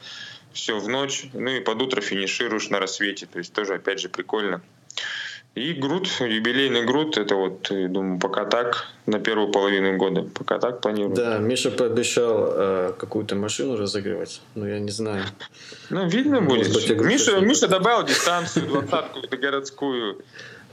все 0.54 0.78
в 0.78 0.88
ночь, 0.88 1.26
ну 1.34 1.50
и 1.50 1.60
под 1.60 1.80
утро 1.82 2.00
финишируешь 2.00 2.70
на 2.70 2.80
рассвете, 2.80 3.26
то 3.26 3.38
есть 3.38 3.52
тоже 3.52 3.74
опять 3.74 4.00
же 4.00 4.08
прикольно. 4.08 4.62
И 5.54 5.74
GRUT, 5.74 6.06
юбилейный 6.20 6.86
GRUT, 6.86 7.18
это 7.18 7.34
вот, 7.34 7.68
думаю, 7.70 8.18
пока 8.18 8.46
так, 8.46 8.86
на 9.04 9.18
первую 9.18 9.52
половину 9.52 9.98
года, 9.98 10.22
пока 10.22 10.58
так 10.58 10.80
планирую. 10.80 11.14
Да, 11.14 11.36
Миша 11.38 11.70
пообещал 11.70 12.46
э, 12.48 12.92
какую-то 12.98 13.36
машину 13.36 13.76
разыгрывать, 13.76 14.40
но 14.54 14.66
я 14.66 14.78
не 14.78 14.90
знаю. 14.90 15.24
Ну, 15.90 16.08
видно 16.08 16.40
будет. 16.40 16.68
Миша, 17.00 17.40
Миша 17.40 17.68
добавил 17.68 18.06
дистанцию, 18.06 18.66
двадцатку 18.66 19.20
городскую. 19.30 20.24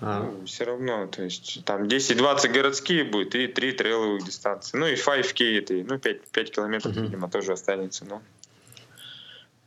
А. 0.02 0.24
Ну, 0.24 0.46
все 0.46 0.64
равно, 0.64 1.08
то 1.08 1.24
есть 1.24 1.62
там 1.66 1.84
10-20 1.84 2.48
городские 2.54 3.04
будет 3.04 3.36
и 3.36 3.48
3 3.48 3.74
трейловых 3.74 4.24
дистанции. 4.24 4.78
Ну 4.78 4.88
и 4.88 4.96
5K 4.96 5.58
это, 5.58 5.74
ну 5.74 6.00
5, 6.00 6.22
5 6.32 6.52
километров, 6.52 6.96
угу. 6.96 7.02
видимо, 7.02 7.30
тоже 7.30 7.52
останется. 7.52 8.06
Но 8.06 8.22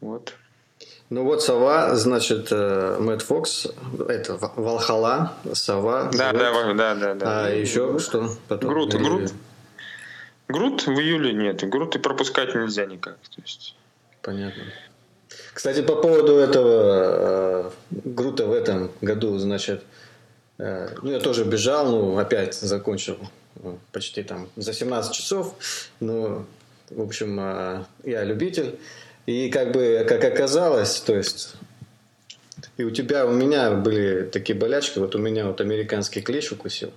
вот. 0.00 0.32
Ну 1.12 1.24
вот 1.24 1.42
сова, 1.42 1.94
значит, 1.94 2.48
э, 2.52 2.96
Мэтт 2.98 3.20
Фокс, 3.20 3.66
это 4.08 4.38
Валхала, 4.56 5.34
сова. 5.52 6.10
Да, 6.10 6.32
да, 6.32 6.72
да, 6.72 6.94
да, 6.94 7.14
да. 7.14 7.44
А 7.44 7.50
еще 7.50 7.98
что? 7.98 8.30
Потом? 8.48 8.70
Грут, 8.70 8.94
Или... 8.94 9.02
Грут. 9.02 9.32
Грут 10.48 10.86
в 10.86 10.98
июле 10.98 11.34
нет. 11.34 11.68
Грут 11.68 11.96
и 11.96 11.98
пропускать 11.98 12.54
нельзя 12.54 12.86
никак. 12.86 13.18
То 13.28 13.42
есть... 13.42 13.76
Понятно. 14.22 14.62
Кстати, 15.52 15.82
по 15.82 15.96
поводу 15.96 16.36
этого 16.36 17.66
э, 17.66 17.70
Грута 17.90 18.46
в 18.46 18.52
этом 18.54 18.90
году, 19.02 19.36
значит, 19.36 19.84
э, 20.56 20.88
ну 21.02 21.10
я 21.10 21.20
тоже 21.20 21.44
бежал, 21.44 21.90
ну 21.90 22.16
опять 22.16 22.54
закончил 22.54 23.18
ну, 23.62 23.78
почти 23.92 24.22
там 24.22 24.48
за 24.56 24.72
17 24.72 25.12
часов. 25.12 25.56
Ну, 26.00 26.46
в 26.88 27.02
общем, 27.02 27.38
э, 27.38 27.84
я 28.04 28.24
любитель. 28.24 28.78
И 29.26 29.50
как 29.50 29.72
бы, 29.72 30.04
как 30.08 30.24
оказалось, 30.24 31.00
то 31.00 31.14
есть 31.14 31.54
и 32.76 32.84
у 32.84 32.90
тебя, 32.90 33.26
у 33.26 33.32
меня 33.32 33.70
были 33.70 34.22
такие 34.22 34.58
болячки, 34.58 34.98
вот 34.98 35.14
у 35.14 35.18
меня 35.18 35.46
вот 35.46 35.60
американский 35.60 36.20
клещ 36.20 36.52
укусил, 36.52 36.90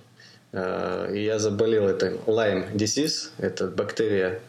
а, 0.52 1.10
и 1.12 1.22
я 1.22 1.38
заболел 1.38 1.88
этой 1.88 2.14
Lyme 2.26 2.72
disease, 2.74 3.30
это 3.38 3.66
бактерия 3.66 4.40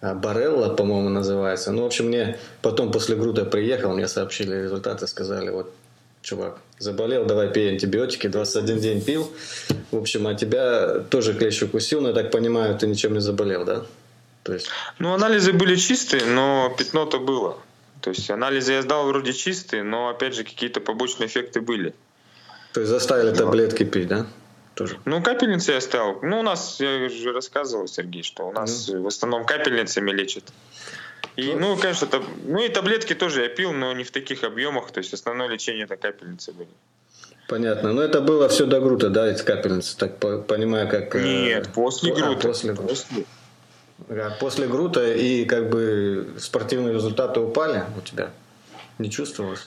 а, 0.00 0.14
Барелла, 0.14 0.74
по-моему, 0.74 1.08
называется. 1.08 1.72
Ну, 1.72 1.82
в 1.82 1.86
общем, 1.86 2.06
мне 2.06 2.38
потом 2.62 2.90
после 2.90 3.16
груда 3.16 3.44
приехал, 3.44 3.92
мне 3.94 4.08
сообщили 4.08 4.62
результаты, 4.62 5.06
сказали, 5.06 5.50
вот, 5.50 5.72
чувак, 6.22 6.58
заболел, 6.78 7.26
давай 7.26 7.52
пей 7.52 7.70
антибиотики, 7.70 8.26
21 8.26 8.80
день 8.80 9.04
пил. 9.04 9.30
В 9.90 9.98
общем, 9.98 10.26
а 10.26 10.34
тебя 10.34 11.00
тоже 11.10 11.34
клещ 11.34 11.62
укусил, 11.62 12.00
но 12.00 12.08
я 12.08 12.14
так 12.14 12.30
понимаю, 12.30 12.78
ты 12.78 12.86
ничем 12.86 13.12
не 13.12 13.20
заболел, 13.20 13.64
да? 13.64 13.84
То 14.42 14.54
есть... 14.54 14.68
Ну, 14.98 15.12
анализы 15.12 15.52
были 15.52 15.76
чистые, 15.76 16.24
но 16.24 16.74
пятно-то 16.76 17.18
было. 17.18 17.58
То 18.00 18.10
есть 18.10 18.28
анализы 18.30 18.72
я 18.72 18.82
сдал 18.82 19.06
вроде 19.06 19.32
чистые, 19.32 19.84
но 19.84 20.08
опять 20.08 20.34
же 20.34 20.42
какие-то 20.42 20.80
побочные 20.80 21.28
эффекты 21.28 21.60
были. 21.60 21.94
То 22.72 22.80
есть 22.80 22.90
заставили 22.90 23.32
таблетки 23.32 23.84
пить, 23.84 24.08
да? 24.08 24.26
Тоже. 24.74 24.98
Ну, 25.04 25.22
капельницы 25.22 25.72
я 25.72 25.80
ставил. 25.80 26.18
Ну, 26.22 26.40
у 26.40 26.42
нас, 26.42 26.80
я 26.80 27.08
же 27.08 27.32
рассказывал, 27.32 27.86
Сергей, 27.86 28.22
что 28.22 28.48
у 28.48 28.52
нас 28.52 28.88
mm. 28.88 29.02
в 29.02 29.06
основном 29.06 29.44
капельницами 29.44 30.10
лечат. 30.10 30.44
И, 31.36 31.52
ну, 31.54 31.76
конечно, 31.76 32.06
таб... 32.06 32.24
ну 32.44 32.62
и 32.62 32.68
таблетки 32.68 33.14
тоже 33.14 33.42
я 33.42 33.48
пил, 33.48 33.72
но 33.72 33.92
не 33.92 34.02
в 34.02 34.10
таких 34.10 34.44
объемах. 34.44 34.90
То 34.90 34.98
есть 34.98 35.12
основное 35.12 35.48
лечение 35.48 35.84
это 35.84 35.96
капельницы 35.96 36.52
были. 36.52 36.70
Понятно. 37.48 37.92
Но 37.92 38.02
это 38.02 38.20
было 38.22 38.48
все 38.48 38.66
до 38.66 38.80
грута, 38.80 39.10
да, 39.10 39.26
эти 39.26 39.42
капельницы, 39.42 39.96
так 39.96 40.18
понимаю, 40.46 40.88
как... 40.88 41.14
Э, 41.16 41.22
Нет, 41.22 41.68
после 41.74 42.14
грута. 42.14 42.30
А, 42.30 42.48
после 42.48 42.72
грута. 42.72 42.88
После. 42.88 43.24
После 44.40 44.66
Грута 44.66 45.12
и 45.12 45.44
как 45.44 45.70
бы 45.70 46.34
спортивные 46.38 46.94
результаты 46.94 47.40
упали 47.40 47.84
у 47.96 48.00
тебя? 48.00 48.30
Не 48.98 49.10
чувствовалось? 49.10 49.66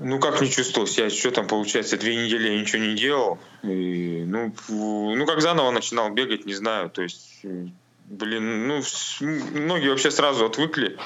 Ну 0.00 0.18
как 0.18 0.40
не 0.40 0.50
чувствовался? 0.50 1.02
Я 1.02 1.10
что 1.10 1.30
там, 1.30 1.46
получается, 1.46 1.98
две 1.98 2.16
недели 2.16 2.48
я 2.48 2.60
ничего 2.60 2.82
не 2.82 2.94
делал. 2.94 3.38
И, 3.62 4.24
ну, 4.26 4.54
ну, 4.68 5.26
как 5.26 5.42
заново 5.42 5.70
начинал 5.70 6.10
бегать, 6.10 6.46
не 6.46 6.54
знаю. 6.54 6.88
То 6.88 7.02
есть, 7.02 7.44
блин, 8.06 8.66
ну, 8.66 8.82
многие 9.20 9.90
вообще 9.90 10.10
сразу 10.10 10.46
отвыкли. 10.46 10.96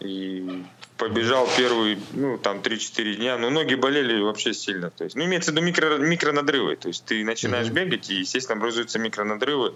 И 0.00 0.64
побежал 0.96 1.46
первые, 1.58 1.98
ну, 2.14 2.38
там, 2.38 2.60
3-4 2.60 3.16
дня. 3.16 3.36
Но 3.36 3.50
ноги 3.50 3.74
болели 3.74 4.18
вообще 4.22 4.54
сильно. 4.54 4.90
То 4.90 5.04
есть, 5.04 5.14
ну, 5.14 5.24
имеется 5.24 5.50
в 5.50 5.54
виду 5.54 5.66
микро, 5.66 5.98
микронадрывы. 5.98 6.76
То 6.76 6.88
есть, 6.88 7.04
ты 7.04 7.22
начинаешь 7.22 7.68
mm-hmm. 7.68 7.84
бегать, 7.84 8.10
и, 8.10 8.14
естественно, 8.14 8.58
образуются 8.58 8.98
микронадрывы. 8.98 9.74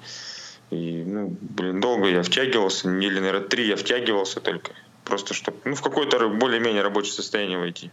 И, 0.70 1.02
ну, 1.04 1.36
блин, 1.40 1.80
долго 1.80 2.08
я 2.08 2.22
втягивался, 2.22 2.88
недели, 2.88 3.18
наверное, 3.18 3.48
три 3.48 3.66
я 3.66 3.76
втягивался 3.76 4.40
только. 4.40 4.72
Просто 5.04 5.34
чтобы, 5.34 5.58
ну, 5.64 5.74
в 5.74 5.82
какое-то 5.82 6.28
более-менее 6.28 6.82
рабочее 6.82 7.12
состояние 7.12 7.58
войти. 7.58 7.90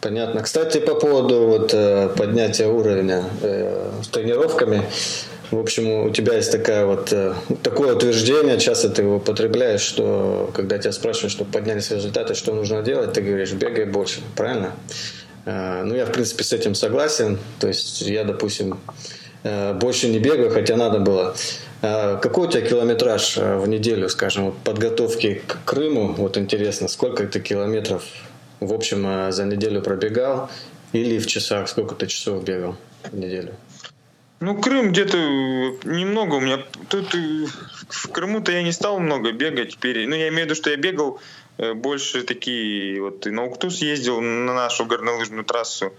Понятно. 0.00 0.42
Кстати, 0.42 0.78
по 0.78 0.94
поводу 0.94 1.46
вот, 1.46 1.72
э, 1.72 2.08
поднятия 2.16 2.66
уровня 2.66 3.24
э, 3.42 3.92
с 4.02 4.08
тренировками, 4.08 4.82
в 5.52 5.58
общем, 5.58 6.06
у 6.06 6.10
тебя 6.10 6.34
есть 6.34 6.50
такая 6.50 6.84
вот, 6.84 7.12
э, 7.12 7.34
такое 7.62 7.94
утверждение, 7.94 8.58
часто 8.58 8.90
ты 8.90 9.02
его 9.02 9.16
употребляешь, 9.16 9.82
что 9.82 10.50
когда 10.52 10.78
тебя 10.78 10.90
спрашивают, 10.90 11.30
чтобы 11.32 11.52
поднялись 11.52 11.90
результаты, 11.92 12.34
что 12.34 12.54
нужно 12.54 12.82
делать, 12.82 13.12
ты 13.12 13.20
говоришь, 13.20 13.52
бегай 13.52 13.84
больше, 13.84 14.20
правильно? 14.34 14.72
Э, 15.44 15.84
ну, 15.84 15.94
я, 15.94 16.06
в 16.06 16.12
принципе, 16.12 16.42
с 16.42 16.52
этим 16.52 16.74
согласен. 16.74 17.38
То 17.60 17.68
есть 17.68 18.02
я, 18.02 18.24
допустим, 18.24 18.78
больше 19.42 20.08
не 20.08 20.18
бегаю, 20.18 20.50
хотя 20.50 20.76
надо 20.76 20.98
было. 20.98 21.34
Э, 21.82 22.18
какой 22.20 22.48
у 22.48 22.50
тебя 22.50 22.62
километраж 22.62 23.36
э, 23.36 23.56
в 23.58 23.68
неделю, 23.68 24.08
скажем, 24.08 24.52
подготовки 24.64 25.42
к 25.46 25.64
Крыму? 25.64 26.14
Вот 26.14 26.38
интересно, 26.38 26.88
сколько 26.88 27.26
ты 27.26 27.40
километров 27.40 28.02
в 28.60 28.72
общем 28.72 29.30
за 29.30 29.44
неделю 29.44 29.82
пробегал? 29.82 30.50
Или 30.92 31.18
в 31.18 31.26
часах, 31.26 31.68
сколько 31.68 31.94
ты 31.94 32.06
часов 32.06 32.42
бегал 32.44 32.76
в 33.04 33.16
неделю? 33.16 33.54
Ну, 34.40 34.60
Крым 34.60 34.92
где-то 34.92 35.16
немного 35.84 36.36
у 36.36 36.40
меня. 36.40 36.62
Тут 36.88 37.14
в 37.88 38.08
Крыму-то 38.08 38.52
я 38.52 38.62
не 38.62 38.72
стал 38.72 38.98
много 38.98 39.32
бегать. 39.32 39.78
Ну, 39.82 39.88
я 39.88 40.28
имею 40.28 40.32
в 40.32 40.44
виду, 40.44 40.54
что 40.54 40.70
я 40.70 40.76
бегал 40.76 41.20
больше 41.74 42.22
такие, 42.22 43.00
вот 43.00 43.26
и 43.26 43.30
на 43.30 43.44
Уктус 43.44 43.78
ездил 43.78 44.20
на 44.20 44.54
нашу 44.54 44.84
горнолыжную 44.84 45.44
трассу. 45.44 45.92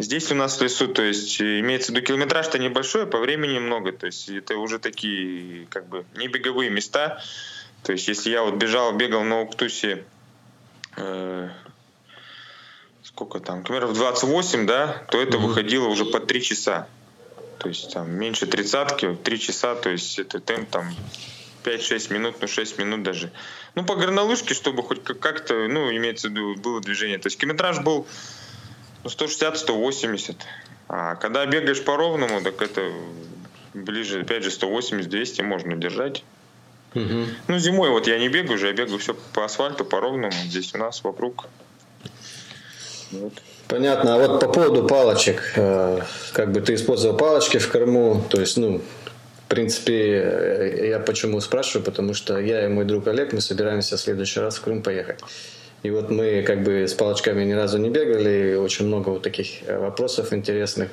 Здесь 0.00 0.32
у 0.32 0.34
нас 0.34 0.58
в 0.58 0.62
лесу, 0.62 0.88
то 0.88 1.02
есть 1.02 1.40
имеется 1.42 1.92
в 1.92 1.94
виду 1.94 2.06
километраж-то 2.06 2.58
небольшой, 2.58 3.02
а 3.02 3.06
по 3.06 3.18
времени 3.18 3.58
много. 3.58 3.92
То 3.92 4.06
есть 4.06 4.30
это 4.30 4.56
уже 4.56 4.78
такие 4.78 5.66
как 5.66 5.88
бы 5.88 6.06
не 6.16 6.26
беговые 6.26 6.70
места. 6.70 7.22
То 7.82 7.92
есть 7.92 8.08
если 8.08 8.30
я 8.30 8.42
вот 8.42 8.54
бежал, 8.54 8.92
бегал 8.96 9.24
на 9.24 9.42
Уктусе 9.42 10.04
э, 10.96 11.50
сколько 13.02 13.40
там, 13.40 13.62
километров 13.62 13.94
28, 13.94 14.66
да, 14.66 15.04
то 15.10 15.20
это 15.20 15.36
mm-hmm. 15.36 15.40
выходило 15.40 15.88
уже 15.88 16.06
по 16.06 16.18
3 16.18 16.42
часа. 16.42 16.88
То 17.58 17.68
есть 17.68 17.92
там 17.92 18.10
меньше 18.10 18.46
тридцатки, 18.46 19.18
3 19.22 19.38
часа, 19.38 19.74
то 19.74 19.90
есть 19.90 20.18
это 20.18 20.40
темп 20.40 20.70
там 20.70 20.94
5-6 21.64 22.12
минут, 22.12 22.36
ну 22.40 22.48
6 22.48 22.78
минут 22.78 23.02
даже. 23.02 23.32
Ну 23.74 23.84
по 23.84 23.96
горнолыжке, 23.96 24.54
чтобы 24.54 24.82
хоть 24.82 25.04
как-то, 25.04 25.68
ну 25.68 25.94
имеется 25.94 26.28
в 26.28 26.30
виду, 26.30 26.54
было 26.56 26.80
движение. 26.80 27.18
То 27.18 27.26
есть 27.26 27.38
километраж 27.38 27.80
был 27.80 28.06
ну, 29.04 29.10
160-180. 29.10 30.36
А 30.88 31.14
когда 31.16 31.46
бегаешь 31.46 31.82
по 31.84 31.96
ровному, 31.96 32.42
так 32.42 32.60
это 32.62 32.90
ближе, 33.74 34.20
опять 34.20 34.42
же, 34.42 34.50
180-200 34.50 35.42
можно 35.42 35.76
держать. 35.76 36.24
Угу. 36.94 37.26
Ну, 37.48 37.58
зимой 37.58 37.90
вот 37.90 38.06
я 38.06 38.18
не 38.18 38.28
бегаю 38.28 38.54
уже, 38.54 38.66
я 38.66 38.72
бегаю 38.72 38.98
все 38.98 39.14
по 39.32 39.44
асфальту, 39.44 39.84
по 39.84 40.00
ровному. 40.00 40.32
Здесь 40.32 40.74
у 40.74 40.78
нас 40.78 41.04
вокруг. 41.04 41.46
Вот. 43.12 43.32
Понятно. 43.68 44.16
А 44.16 44.18
вот 44.18 44.40
по 44.40 44.48
поводу 44.48 44.86
палочек. 44.86 45.52
Э, 45.56 46.00
как 46.32 46.52
бы 46.52 46.60
ты 46.60 46.74
использовал 46.74 47.16
палочки 47.16 47.58
в 47.58 47.70
корму, 47.70 48.24
то 48.28 48.40
есть, 48.40 48.56
ну, 48.56 48.78
в 48.78 49.48
принципе, 49.48 49.94
э, 49.94 50.88
я 50.88 50.98
почему 50.98 51.40
спрашиваю, 51.40 51.84
потому 51.84 52.14
что 52.14 52.38
я 52.40 52.64
и 52.64 52.68
мой 52.68 52.84
друг 52.84 53.06
Олег, 53.06 53.32
мы 53.32 53.40
собираемся 53.40 53.96
в 53.96 54.00
следующий 54.00 54.40
раз 54.40 54.56
в 54.56 54.62
Крым 54.62 54.82
поехать. 54.82 55.20
И 55.82 55.90
вот 55.90 56.10
мы 56.10 56.42
как 56.42 56.62
бы 56.62 56.86
с 56.86 56.94
палочками 56.94 57.44
ни 57.44 57.52
разу 57.52 57.78
не 57.78 57.88
бегали, 57.88 58.54
очень 58.54 58.86
много 58.86 59.10
вот 59.10 59.22
таких 59.22 59.62
э, 59.66 59.78
вопросов 59.78 60.32
интересных 60.32 60.90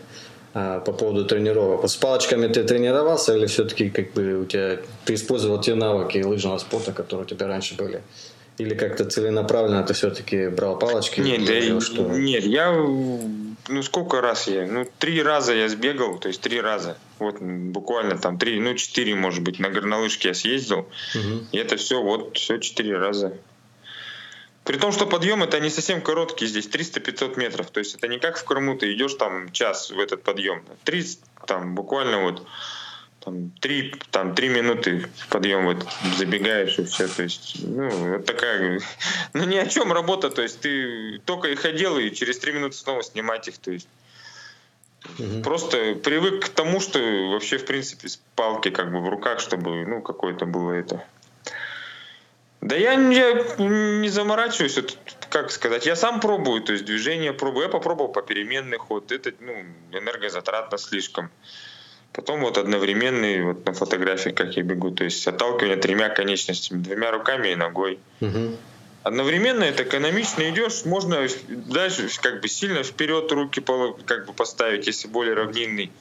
а, 0.53 0.79
по 0.79 0.93
поводу 0.93 1.25
тренировок. 1.25 1.81
Вот 1.81 1.91
с 1.91 1.95
палочками 1.97 2.47
ты 2.47 2.63
тренировался 2.63 3.35
или 3.35 3.45
все-таки 3.47 3.89
как 3.89 4.13
бы 4.13 4.41
у 4.41 4.45
тебя 4.45 4.77
ты 5.05 5.13
использовал 5.13 5.59
те 5.61 5.75
навыки 5.75 6.19
лыжного 6.19 6.57
спорта, 6.57 6.93
которые 6.93 7.25
у 7.25 7.29
тебя 7.29 7.47
раньше 7.47 7.75
были? 7.75 8.01
Или 8.57 8.73
как-то 8.73 9.05
целенаправленно 9.05 9.83
ты 9.83 9.93
все-таки 9.93 10.47
брал 10.47 10.79
палочки? 10.79 11.19
Нет, 11.19 11.45
да, 11.45 11.59
делал, 11.59 11.81
что... 11.81 12.01
нет, 12.03 12.43
я 12.43 12.71
ну 12.71 13.83
сколько 13.83 14.21
раз 14.21 14.47
я, 14.47 14.65
ну 14.65 14.87
три 14.97 15.21
раза 15.21 15.53
я 15.53 15.67
сбегал, 15.69 16.17
то 16.17 16.27
есть 16.27 16.41
три 16.41 16.59
раза, 16.59 16.97
вот 17.19 17.39
буквально 17.39 18.17
там 18.17 18.39
три, 18.39 18.59
ну 18.59 18.73
четыре 18.75 19.13
может 19.15 19.43
быть 19.43 19.59
на 19.59 19.69
горнолыжке 19.69 20.29
я 20.29 20.33
съездил, 20.33 20.79
угу. 20.79 21.45
и 21.51 21.57
это 21.57 21.77
все 21.77 22.01
вот 22.01 22.37
все 22.37 22.57
четыре 22.57 22.97
раза. 22.97 23.33
При 24.67 24.77
том, 24.77 24.91
что 24.91 25.05
подъем 25.07 25.43
это 25.43 25.61
не 25.61 25.69
совсем 25.69 26.01
короткий 26.01 26.45
здесь, 26.45 26.67
300-500 26.67 27.39
метров. 27.39 27.71
То 27.71 27.79
есть 27.79 27.95
это 27.95 28.09
не 28.09 28.19
как 28.19 28.37
в 28.37 28.43
Крыму, 28.43 28.77
ты 28.77 28.93
идешь 28.93 29.13
там 29.13 29.49
час 29.53 29.91
в 29.91 29.97
этот 29.97 30.23
подъем. 30.23 30.61
30, 30.83 31.19
там 31.45 31.73
буквально 31.73 32.21
вот 32.23 32.45
там, 33.23 33.49
3, 33.61 33.93
там, 34.11 34.35
3 34.35 34.49
минуты 34.49 35.09
подъем 35.29 35.63
вот 35.63 35.87
забегаешь 36.17 36.77
и 36.79 36.83
все. 36.83 37.07
То 37.07 37.23
есть, 37.23 37.55
ну, 37.63 37.89
вот 37.89 38.25
такая, 38.25 38.81
ну 39.33 39.45
ни 39.45 39.55
о 39.55 39.67
чем 39.67 39.93
работа. 39.93 40.29
То 40.29 40.41
есть 40.41 40.59
ты 40.59 41.19
только 41.23 41.47
их 41.47 41.63
одел 41.63 41.97
и 41.97 42.13
через 42.13 42.37
3 42.37 42.51
минуты 42.51 42.75
снова 42.75 43.01
снимать 43.03 43.47
их. 43.47 43.57
То 43.59 43.71
есть 43.71 43.87
Угу. 45.19 45.41
Просто 45.43 45.95
привык 45.95 46.45
к 46.45 46.49
тому, 46.49 46.81
что 46.81 46.99
вообще, 47.29 47.57
в 47.59 47.65
принципе, 47.65 48.09
с 48.09 48.19
палки 48.35 48.71
как 48.71 48.91
бы 48.91 48.99
в 48.99 49.07
руках, 49.07 49.39
чтобы, 49.39 49.85
ну, 49.85 50.01
какое-то 50.01 50.45
было 50.45 50.73
это 50.73 51.05
да 52.61 52.75
я, 52.75 52.93
я 52.93 53.33
не 53.57 54.09
заморачиваюсь, 54.09 54.77
это, 54.77 54.93
как 55.29 55.51
сказать, 55.51 55.85
я 55.85 55.95
сам 55.95 56.19
пробую, 56.19 56.61
то 56.61 56.73
есть 56.73 56.85
движение 56.85 57.31
пробую. 57.31 57.65
Я 57.65 57.69
попробовал 57.69 58.11
по 58.11 58.21
переменный 58.21 58.77
ход, 58.77 59.11
это 59.11 59.31
ну, 59.39 59.53
энергозатратно 59.91 60.77
слишком. 60.77 61.29
Потом 62.13 62.41
вот 62.41 62.57
одновременный, 62.57 63.43
вот 63.43 63.65
на 63.65 63.73
фотографии, 63.73 64.31
как 64.31 64.57
я 64.57 64.63
бегу, 64.63 64.89
то 64.89 65.03
есть 65.03 65.27
отталкивание 65.27 65.77
тремя 65.77 66.09
конечностями, 66.09 66.81
двумя 66.81 67.11
руками 67.11 67.49
и 67.49 67.55
ногой. 67.55 67.99
Угу. 68.21 68.57
Одновременно 69.03 69.63
это 69.63 69.83
экономично 69.83 70.49
идешь, 70.49 70.83
можно 70.83 71.27
дальше 71.47 72.09
как 72.21 72.41
бы 72.41 72.47
сильно 72.47 72.81
вперед 72.81 73.31
руки 73.31 73.61
как 74.05 74.25
бы 74.25 74.33
поставить, 74.33 74.87
если 74.87 75.07
более 75.07 75.35
равнинный. 75.35 75.91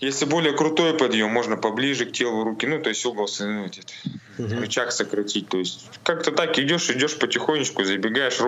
Если 0.00 0.26
более 0.26 0.52
крутой 0.52 0.94
подъем, 0.94 1.30
можно 1.30 1.56
поближе 1.56 2.06
к 2.06 2.12
телу 2.12 2.44
руки, 2.44 2.66
ну, 2.66 2.80
то 2.80 2.88
есть 2.88 3.04
угол, 3.04 3.28
ну, 3.40 3.64
этот, 3.64 3.92
угу. 4.38 4.60
рычаг 4.60 4.92
сократить. 4.92 5.48
То 5.48 5.58
есть 5.58 5.90
как-то 6.04 6.30
так 6.30 6.56
идешь, 6.58 6.88
идешь 6.90 7.18
потихонечку, 7.18 7.82
забегаешь. 7.82 8.38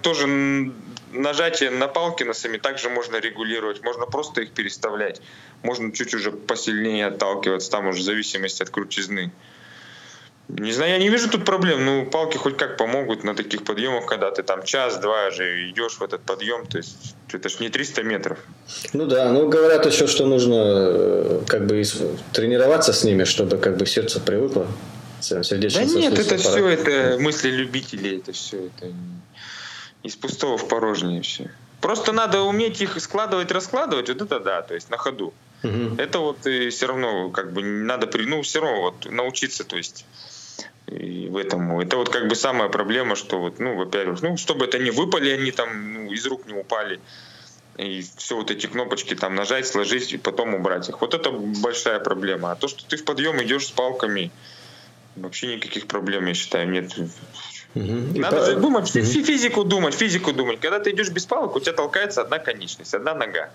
Тоже 0.00 0.72
нажатие 1.12 1.70
на 1.70 1.88
палки 1.88 2.24
носами 2.24 2.56
также 2.56 2.88
можно 2.88 3.16
регулировать, 3.16 3.82
можно 3.82 4.06
просто 4.06 4.42
их 4.42 4.52
переставлять. 4.52 5.20
Можно 5.62 5.92
чуть 5.92 6.14
уже 6.14 6.32
посильнее 6.32 7.06
отталкиваться, 7.06 7.70
там 7.70 7.88
уже 7.88 8.00
в 8.00 8.04
зависимости 8.04 8.62
от 8.62 8.70
крутизны. 8.70 9.30
Не 10.48 10.72
знаю, 10.72 10.92
я 10.92 10.98
не 10.98 11.08
вижу 11.08 11.30
тут 11.30 11.44
проблем. 11.44 11.84
Ну, 11.84 12.06
палки 12.06 12.36
хоть 12.36 12.56
как 12.56 12.76
помогут 12.76 13.24
на 13.24 13.34
таких 13.34 13.64
подъемах, 13.64 14.06
когда 14.06 14.30
ты 14.30 14.42
там 14.42 14.62
час-два 14.62 15.30
же 15.30 15.70
идешь 15.70 15.94
в 15.94 16.02
этот 16.02 16.20
подъем. 16.20 16.66
То 16.66 16.78
есть 16.78 17.14
это 17.32 17.48
ж 17.48 17.60
не 17.60 17.70
300 17.70 18.02
метров. 18.02 18.38
Ну 18.92 19.06
да, 19.06 19.32
ну 19.32 19.48
говорят 19.48 19.86
еще, 19.86 20.06
что 20.06 20.26
нужно 20.26 20.54
э, 20.56 21.40
как 21.46 21.66
бы 21.66 21.82
тренироваться 22.32 22.92
с 22.92 23.04
ними, 23.04 23.24
чтобы 23.24 23.56
как 23.56 23.78
бы 23.78 23.86
сердце 23.86 24.20
привыкло. 24.20 24.66
Сердечный 25.20 25.86
да 25.86 25.92
нет, 25.92 26.18
это 26.18 26.36
все, 26.36 26.66
это 26.68 27.16
мысли 27.18 27.50
любителей, 27.50 28.18
это 28.18 28.32
все, 28.32 28.66
это 28.66 28.92
из 30.02 30.14
пустого 30.16 30.58
в 30.58 30.68
порожнее 30.68 31.22
все. 31.22 31.50
Просто 31.80 32.12
надо 32.12 32.42
уметь 32.42 32.82
их 32.82 33.00
складывать, 33.00 33.50
раскладывать, 33.50 34.08
вот 34.08 34.20
это 34.20 34.38
да, 34.38 34.60
то 34.60 34.74
есть 34.74 34.90
на 34.90 34.98
ходу. 34.98 35.32
Угу. 35.62 35.96
Это 35.96 36.18
вот 36.18 36.46
и 36.46 36.68
все 36.68 36.86
равно 36.86 37.30
как 37.30 37.52
бы 37.52 37.62
надо, 37.62 38.06
ну 38.18 38.42
все 38.42 38.60
равно 38.60 38.82
вот 38.82 39.10
научиться, 39.10 39.64
то 39.64 39.76
есть 39.76 40.04
и 40.86 41.28
в 41.28 41.36
этом. 41.36 41.80
Это 41.80 41.96
вот 41.96 42.08
как 42.08 42.28
бы 42.28 42.34
самая 42.34 42.68
проблема, 42.68 43.16
что 43.16 43.40
вот, 43.40 43.58
ну, 43.58 43.76
во-первых, 43.76 44.22
ну, 44.22 44.36
чтобы 44.36 44.66
это 44.66 44.78
не 44.78 44.90
выпали, 44.90 45.30
они 45.30 45.50
там 45.50 45.92
ну, 45.94 46.12
из 46.12 46.26
рук 46.26 46.46
не 46.46 46.54
упали. 46.54 47.00
И 47.76 48.04
все 48.16 48.36
вот 48.36 48.50
эти 48.50 48.66
кнопочки 48.66 49.14
там 49.14 49.34
нажать, 49.34 49.66
сложить 49.66 50.12
и 50.12 50.16
потом 50.16 50.54
убрать 50.54 50.88
их. 50.88 51.00
Вот 51.00 51.14
это 51.14 51.30
большая 51.32 51.98
проблема. 51.98 52.52
А 52.52 52.54
то, 52.54 52.68
что 52.68 52.84
ты 52.86 52.96
в 52.96 53.04
подъем 53.04 53.42
идешь 53.42 53.66
с 53.66 53.70
палками, 53.70 54.30
вообще 55.16 55.56
никаких 55.56 55.86
проблем, 55.86 56.26
я 56.26 56.34
считаю, 56.34 56.68
нет. 56.68 56.96
Угу. 57.74 58.20
Надо 58.20 58.46
же 58.46 58.56
думать, 58.56 58.94
угу. 58.94 59.04
физику 59.04 59.64
думать, 59.64 59.94
физику 59.94 60.32
думать. 60.32 60.60
Когда 60.60 60.78
ты 60.78 60.90
идешь 60.90 61.10
без 61.10 61.26
палок, 61.26 61.56
у 61.56 61.60
тебя 61.60 61.72
толкается 61.72 62.22
одна 62.22 62.38
конечность, 62.38 62.94
одна 62.94 63.14
нога. 63.14 63.50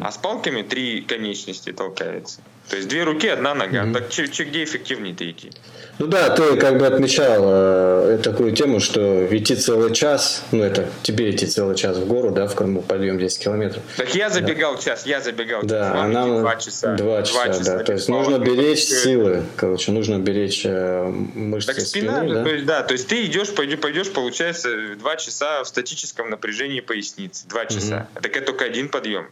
А 0.00 0.10
с 0.10 0.16
палками 0.16 0.62
три 0.62 1.02
конечности 1.02 1.72
толкается. 1.72 2.40
То 2.68 2.76
есть 2.76 2.88
две 2.88 3.02
руки, 3.04 3.26
одна 3.28 3.54
нога. 3.54 3.84
Mm-hmm. 3.84 3.92
Так 3.92 4.10
че, 4.10 4.28
че, 4.28 4.44
где 4.44 4.64
эффективнее-то 4.64 5.28
идти? 5.30 5.50
Ну 5.98 6.06
да, 6.06 6.30
ты 6.30 6.56
как 6.56 6.78
бы 6.78 6.86
отмечал 6.86 7.42
э, 7.44 8.18
такую 8.22 8.52
тему, 8.52 8.80
что 8.80 9.26
идти 9.36 9.56
целый 9.56 9.92
час, 9.92 10.42
ну 10.52 10.62
это 10.62 10.88
тебе 11.02 11.30
идти 11.30 11.46
целый 11.46 11.76
час 11.76 11.98
в 11.98 12.06
гору, 12.06 12.30
да, 12.30 12.46
в 12.46 12.54
Крыму 12.54 12.80
подъем 12.80 13.18
10 13.18 13.42
километров. 13.42 13.82
Так 13.96 14.14
я 14.14 14.30
забегал 14.30 14.76
да. 14.76 14.82
час, 14.82 15.06
я 15.06 15.20
забегал 15.20 15.62
да, 15.64 15.80
час, 15.80 15.92
а 15.94 16.08
нам 16.08 16.40
два 16.40 16.56
часа. 16.56 16.94
Два 16.94 17.22
часа, 17.22 17.44
два 17.44 17.52
часа 17.52 17.78
да. 17.78 17.84
То 17.84 17.92
есть 17.92 18.08
нужно 18.08 18.38
беречь 18.38 18.84
силы, 18.84 19.42
короче, 19.56 19.92
нужно 19.92 20.18
беречь 20.18 20.62
э, 20.64 21.04
мышцы 21.04 21.74
так 21.74 21.80
спина, 21.84 22.20
спины, 22.20 22.34
да? 22.34 22.44
То 22.44 22.50
есть, 22.50 22.64
да, 22.64 22.82
то 22.82 22.92
есть 22.92 23.08
ты 23.08 23.26
идешь, 23.26 23.54
пойдешь, 23.54 23.80
пойдешь, 23.80 24.10
получается, 24.10 24.96
два 24.98 25.16
часа 25.16 25.62
в 25.62 25.68
статическом 25.68 26.30
напряжении 26.30 26.80
поясницы, 26.80 27.46
два 27.48 27.66
часа. 27.66 28.08
Угу. 28.14 28.22
Так 28.22 28.36
это 28.36 28.46
только 28.46 28.64
один 28.64 28.88
подъем. 28.88 29.26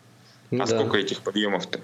Ну, 0.50 0.62
а 0.62 0.66
да. 0.66 0.78
сколько 0.78 0.98
этих 0.98 1.20
подъемов-то? 1.20 1.80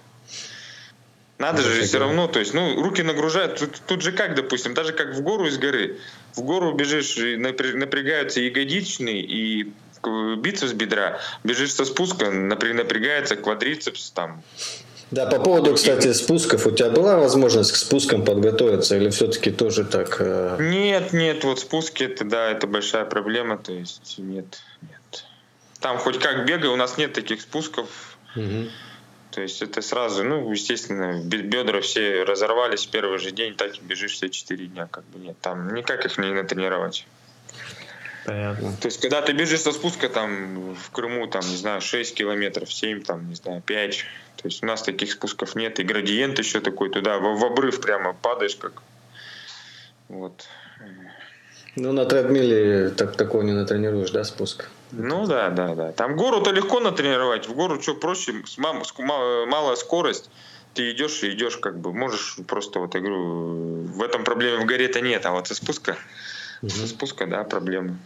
Надо 1.38 1.61
же 1.62 1.83
все 1.83 1.98
равно, 1.98 2.29
то 2.29 2.38
есть, 2.38 2.55
ну, 2.55 2.83
руки 2.83 3.02
нагружают. 3.02 3.59
Тут, 3.59 3.83
тут 3.87 4.02
же 4.02 4.12
как, 4.12 4.35
допустим, 4.35 4.72
даже 4.72 4.92
как 4.92 5.14
в 5.14 5.20
гору 5.20 5.46
из 5.46 5.59
горы. 5.59 5.98
В 6.35 6.40
гору 6.42 6.72
бежишь, 6.72 7.16
напрягаются 7.16 8.40
ягодичные 8.40 9.20
и 9.20 9.72
бицепс 10.38 10.72
бедра. 10.72 11.18
Бежишь 11.44 11.74
со 11.74 11.85
спуска, 11.85 12.31
напрягается 12.31 13.37
квадрицепс 13.37 14.11
там. 14.12 14.42
Да, 15.11 15.26
по 15.26 15.38
поводу, 15.38 15.74
кстати, 15.74 16.12
спусков, 16.12 16.66
у 16.66 16.72
тебя 16.72 16.90
была 16.90 17.16
возможность 17.16 17.72
к 17.72 17.76
спускам 17.76 18.24
подготовиться 18.24 18.96
или 18.96 19.11
все-таки 19.11 19.52
тоже 19.52 19.85
так? 19.85 20.16
Э... 20.18 20.57
Нет, 20.59 21.12
нет, 21.12 21.44
вот 21.44 21.61
спуски, 21.61 22.05
это 22.05 22.24
да, 22.24 22.50
это 22.50 22.66
большая 22.66 23.05
проблема, 23.05 23.57
то 23.57 23.72
есть 23.72 24.16
нет, 24.18 24.61
нет. 24.83 25.24
Там 25.79 25.98
хоть 25.98 26.18
как 26.18 26.44
бегай, 26.44 26.68
у 26.70 26.76
нас 26.76 26.98
нет 26.98 27.12
таких 27.12 27.40
спусков. 27.40 28.15
Угу. 28.37 28.70
То 29.33 29.42
есть 29.42 29.61
это 29.61 29.83
сразу, 29.83 30.25
ну, 30.25 30.51
естественно, 30.51 31.22
бедра 31.22 31.81
все 31.81 32.22
разорвались 32.22 32.87
в 32.87 32.90
первый 32.90 33.18
же 33.18 33.33
день, 33.33 33.55
так 33.55 33.77
и 33.77 33.81
бежишь 33.81 34.12
все 34.12 34.31
четыре 34.31 34.66
дня, 34.66 34.88
как 34.90 35.05
бы 35.05 35.18
нет. 35.18 35.37
Там 35.40 35.75
никак 35.75 36.07
их 36.07 36.16
не 36.18 36.33
натренировать. 36.33 37.07
Понятно. 38.25 38.77
То 38.81 38.87
есть, 38.87 39.01
когда 39.01 39.22
ты 39.22 39.33
бежишь 39.33 39.61
со 39.61 39.72
спуска 39.72 40.09
там 40.09 40.75
в 40.75 40.90
Крыму, 40.90 41.27
там, 41.27 41.42
не 41.42 41.57
знаю, 41.57 41.81
6 41.81 42.14
километров, 42.14 42.72
7, 42.72 43.03
там, 43.03 43.29
не 43.29 43.35
знаю, 43.35 43.62
5. 43.62 44.05
То 44.37 44.49
есть 44.49 44.62
у 44.62 44.66
нас 44.66 44.83
таких 44.83 45.12
спусков 45.12 45.55
нет. 45.55 45.79
И 45.81 45.85
градиент 45.85 46.38
еще 46.38 46.61
такой 46.61 46.90
туда, 46.90 47.18
в, 47.18 47.38
в 47.38 47.44
обрыв 47.44 47.81
прямо 47.81 48.14
падаешь, 48.14 48.57
как 48.57 48.83
вот. 50.09 50.49
Ну, 51.76 51.92
на 51.92 52.06
тредмиле 52.06 52.90
так, 52.90 53.16
такого 53.16 53.42
не 53.42 53.52
натренируешь, 53.52 54.10
да, 54.10 54.24
спуск? 54.24 54.64
Ну 54.92 55.26
да, 55.26 55.50
да, 55.50 55.74
да. 55.74 55.92
Там 55.92 56.16
гору-то 56.16 56.50
легко 56.50 56.80
натренировать. 56.80 57.48
В 57.48 57.54
гору 57.54 57.80
что 57.82 57.94
проще, 57.94 58.32
малая 58.56 59.76
скорость. 59.76 60.30
Ты 60.72 60.90
идешь 60.92 61.22
и 61.22 61.30
идешь, 61.30 61.58
как 61.58 61.78
бы 61.78 61.92
можешь 61.92 62.38
просто 62.46 62.78
вот 62.78 62.96
игру. 62.96 63.84
В 63.94 64.02
этом 64.02 64.24
проблемы 64.24 64.64
в 64.64 64.66
горе-то 64.66 65.00
нет, 65.00 65.26
а 65.26 65.32
вот 65.32 65.48
со 65.48 65.54
спуска, 65.54 65.96
угу. 66.62 66.70
со 66.70 66.86
спуска, 66.86 67.26
да, 67.26 67.44
проблемы. 67.44 67.96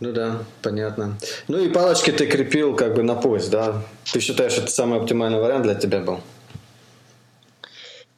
Ну 0.00 0.12
да, 0.12 0.42
понятно. 0.62 1.16
Ну 1.48 1.58
и 1.58 1.68
палочки 1.68 2.10
ты 2.12 2.26
крепил 2.26 2.74
как 2.76 2.94
бы 2.94 3.02
на 3.02 3.14
пояс, 3.14 3.48
да? 3.48 3.82
Ты 4.12 4.20
считаешь, 4.20 4.56
это 4.58 4.68
самый 4.68 5.00
оптимальный 5.00 5.40
вариант 5.40 5.64
для 5.64 5.74
тебя 5.74 6.00
был? 6.00 6.20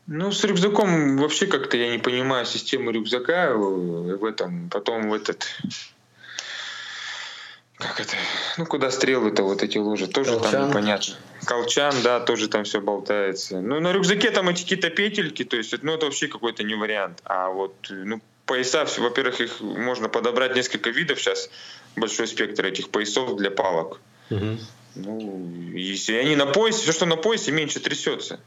Ну, 0.07 0.31
с 0.31 0.45
рюкзаком 0.45 1.19
вообще 1.19 1.47
как-то 1.47 1.77
я 1.77 1.91
не 1.91 1.99
понимаю 1.99 2.47
систему 2.47 2.91
рюкзака 2.91 3.55
в 3.55 4.25
этом. 4.25 4.71
Потом 4.71 5.11
в 5.11 5.15
этот 5.15 5.47
как 7.79 8.01
это, 8.01 8.17
ну 8.57 8.65
куда 8.65 8.91
стрелы-то 8.91 9.43
вот 9.43 9.63
эти 9.63 9.77
лужи, 9.77 10.07
тоже 10.07 10.31
Колчан. 10.31 10.53
там 10.53 10.69
непонятно. 10.71 11.15
Колчан, 11.45 11.95
да, 12.03 12.21
тоже 12.21 12.49
там 12.49 12.65
все 12.65 12.81
болтается. 12.81 13.61
Ну 13.61 13.81
на 13.81 13.93
рюкзаке 13.93 14.31
там 14.31 14.49
эти 14.49 14.63
какие-то 14.63 14.89
петельки, 14.89 15.45
то 15.45 15.57
есть, 15.57 15.75
ну 15.83 15.93
это 15.93 16.07
вообще 16.07 16.29
какой-то 16.29 16.63
не 16.63 16.75
вариант. 16.75 17.21
А 17.25 17.51
вот, 17.51 17.75
ну 17.91 18.23
пояса, 18.47 18.87
во-первых, 18.97 19.43
их 19.43 19.61
можно 19.61 20.09
подобрать 20.09 20.57
несколько 20.57 20.89
видов 20.89 21.21
сейчас, 21.21 21.51
большой 21.97 22.29
спектр 22.29 22.65
этих 22.65 22.89
поясов 22.89 23.37
для 23.37 23.51
палок. 23.51 24.01
Мгм. 24.31 24.59
Ну, 24.95 25.73
если 25.75 26.15
они 26.15 26.35
на 26.35 26.47
поясе, 26.47 26.81
все, 26.81 26.93
что 26.93 27.05
на 27.05 27.17
поясе, 27.17 27.53
меньше 27.53 27.81
трясется. 27.81 28.41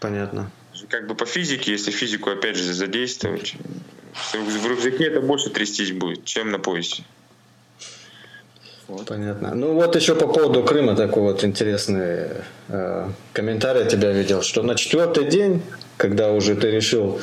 Понятно. 0.00 0.50
Как 0.88 1.06
бы 1.06 1.14
по 1.14 1.26
физике, 1.26 1.72
если 1.72 1.90
физику 1.90 2.30
опять 2.30 2.56
же 2.56 2.72
задействовать, 2.72 3.54
в 4.32 4.66
рюкзаке 4.66 5.04
это 5.04 5.20
больше 5.20 5.50
трястись 5.50 5.92
будет, 5.92 6.24
чем 6.24 6.50
на 6.50 6.58
поясе. 6.58 7.04
Понятно. 9.06 9.54
Ну 9.54 9.74
вот 9.74 9.94
еще 9.96 10.14
по 10.14 10.26
поводу 10.26 10.62
Крыма 10.64 10.96
такой 10.96 11.22
вот 11.22 11.44
интересный 11.44 12.28
э, 12.68 13.08
комментарий 13.32 13.88
тебя 13.88 14.10
видел, 14.10 14.42
что 14.42 14.62
на 14.62 14.74
четвертый 14.74 15.26
день, 15.26 15.62
когда 15.96 16.32
уже 16.32 16.56
ты 16.56 16.70
решил, 16.70 17.20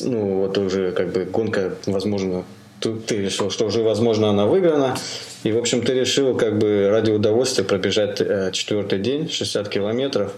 ну 0.00 0.38
вот 0.38 0.56
уже 0.56 0.92
как 0.92 1.12
бы 1.12 1.24
гонка, 1.24 1.74
возможно, 1.86 2.44
ты, 2.80 2.94
ты 2.94 3.18
решил, 3.18 3.50
что 3.50 3.66
уже 3.66 3.82
возможно 3.82 4.30
она 4.30 4.46
выиграна, 4.46 4.96
и 5.42 5.52
в 5.52 5.58
общем 5.58 5.82
ты 5.82 5.92
решил 5.92 6.36
как 6.36 6.58
бы 6.58 6.88
ради 6.90 7.10
удовольствия 7.10 7.64
пробежать 7.64 8.20
э, 8.20 8.50
четвертый 8.52 8.98
день, 8.98 9.28
60 9.28 9.68
километров, 9.68 10.32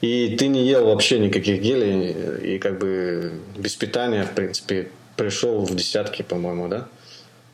и 0.00 0.36
ты 0.36 0.48
не 0.48 0.66
ел 0.66 0.86
вообще 0.86 1.18
никаких 1.18 1.60
гелей, 1.60 2.54
и 2.54 2.58
как 2.58 2.78
бы 2.78 3.32
без 3.56 3.76
питания, 3.76 4.24
в 4.24 4.34
принципе, 4.34 4.90
пришел 5.16 5.64
в 5.64 5.74
десятки, 5.74 6.22
по-моему, 6.22 6.68
да? 6.68 6.88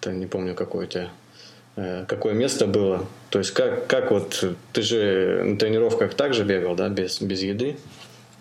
Это 0.01 0.13
не 0.13 0.27
помню, 0.27 0.55
какой 0.55 0.85
у 0.85 0.89
тебя 0.89 1.11
э, 1.75 2.05
какое 2.07 2.35
место 2.35 2.67
было. 2.67 3.07
То 3.31 3.41
есть 3.41 3.51
как, 3.53 3.89
как 3.89 4.13
вот 4.13 4.45
ты 4.73 4.83
же 4.83 5.43
на 5.45 5.59
тренировках 5.59 6.15
также 6.15 6.45
бегал, 6.45 6.77
да, 6.77 6.89
без, 6.89 7.21
без 7.21 7.43
еды? 7.43 7.77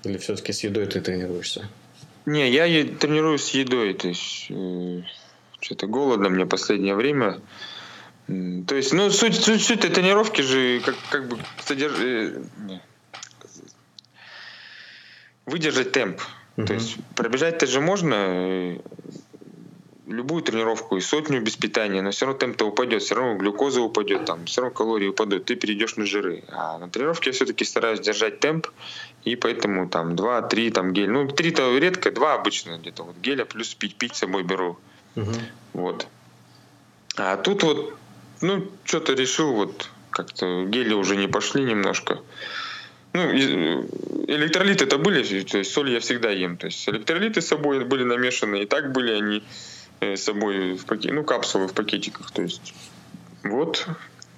Или 0.03 0.17
все-таки 0.17 0.53
с 0.53 0.63
едой 0.63 0.85
ты 0.85 1.01
тренируешься? 1.01 1.67
Не, 2.27 2.51
я 2.51 2.65
е- 2.65 2.85
тренируюсь 2.85 3.43
с 3.43 3.49
едой, 3.55 3.93
то 3.95 4.07
есть 4.07 4.47
э, 4.49 5.01
что-то 5.59 5.87
голодно 5.87 6.29
мне 6.29 6.45
последнее 6.45 6.93
время. 6.93 7.39
То 8.27 8.75
есть, 8.75 8.93
ну, 8.93 9.09
суть, 9.11 9.35
суть, 9.35 9.63
суть 9.63 9.79
этой 9.79 9.91
тренировки 9.91 10.41
же 10.41 10.79
как, 10.83 10.95
как 11.09 11.27
бы 11.27 11.37
содерж... 11.63 11.93
выдержать 15.45 15.91
темп. 15.91 16.21
Мгм. 16.57 16.67
То 16.67 16.73
есть 16.73 16.97
пробежать-то 17.15 17.67
же 17.67 17.81
можно 17.81 18.15
э, 18.15 18.79
любую 20.07 20.41
тренировку 20.41 20.97
и 20.97 21.01
сотню 21.01 21.41
без 21.41 21.55
питания, 21.55 22.01
но 22.01 22.11
все 22.11 22.25
равно 22.25 22.39
темп-то 22.39 22.65
упадет, 22.65 23.01
все 23.01 23.15
равно 23.15 23.35
глюкоза 23.35 23.81
упадет, 23.81 24.25
там, 24.25 24.45
все 24.45 24.61
равно 24.61 24.75
калории 24.75 25.07
упадут, 25.07 25.45
ты 25.45 25.55
перейдешь 25.55 25.95
на 25.97 26.05
жиры. 26.05 26.43
А 26.49 26.77
на 26.77 26.89
тренировке 26.89 27.29
я 27.29 27.33
все-таки 27.33 27.65
стараюсь 27.65 27.99
держать 27.99 28.39
темп, 28.39 28.67
и 29.23 29.35
поэтому 29.35 29.89
там 29.89 30.13
2-3 30.13 30.71
там 30.71 30.93
гель. 30.93 31.09
Ну, 31.09 31.25
3-то 31.25 31.77
редко, 31.77 32.11
2 32.11 32.33
обычно 32.33 32.77
где-то 32.77 33.03
вот 33.03 33.17
геля, 33.17 33.45
плюс 33.45 33.73
пить, 33.75 33.95
пить 33.95 34.15
с 34.15 34.19
собой 34.19 34.43
беру. 34.43 34.77
Вот. 35.73 36.07
А 37.17 37.37
тут 37.37 37.63
вот, 37.63 37.97
ну, 38.41 38.67
что-то 38.83 39.13
решил, 39.13 39.53
вот 39.53 39.89
как-то 40.09 40.65
гели 40.65 40.93
уже 40.93 41.15
не 41.15 41.27
пошли 41.27 41.63
немножко. 41.63 42.19
Ну, 43.15 43.31
и- 43.31 43.85
электролиты-то 44.27 44.97
были, 44.97 45.23
то 45.43 45.57
есть 45.57 45.71
соль 45.71 45.89
я 45.89 45.99
всегда 45.99 46.29
ем. 46.31 46.57
То 46.57 46.65
есть 46.67 46.89
электролиты 46.89 47.41
с 47.41 47.47
собой 47.47 47.85
были 47.85 48.03
намешаны, 48.03 48.63
и 48.63 48.65
так 48.65 48.91
были 48.91 49.11
они 49.13 49.43
э, 50.01 50.15
с 50.17 50.23
собой 50.23 50.73
в 50.73 50.85
паке- 50.85 51.13
ну, 51.13 51.23
капсулы 51.23 51.67
в 51.67 51.73
пакетиках. 51.73 52.31
То 52.31 52.41
есть 52.41 52.73
вот. 53.43 53.87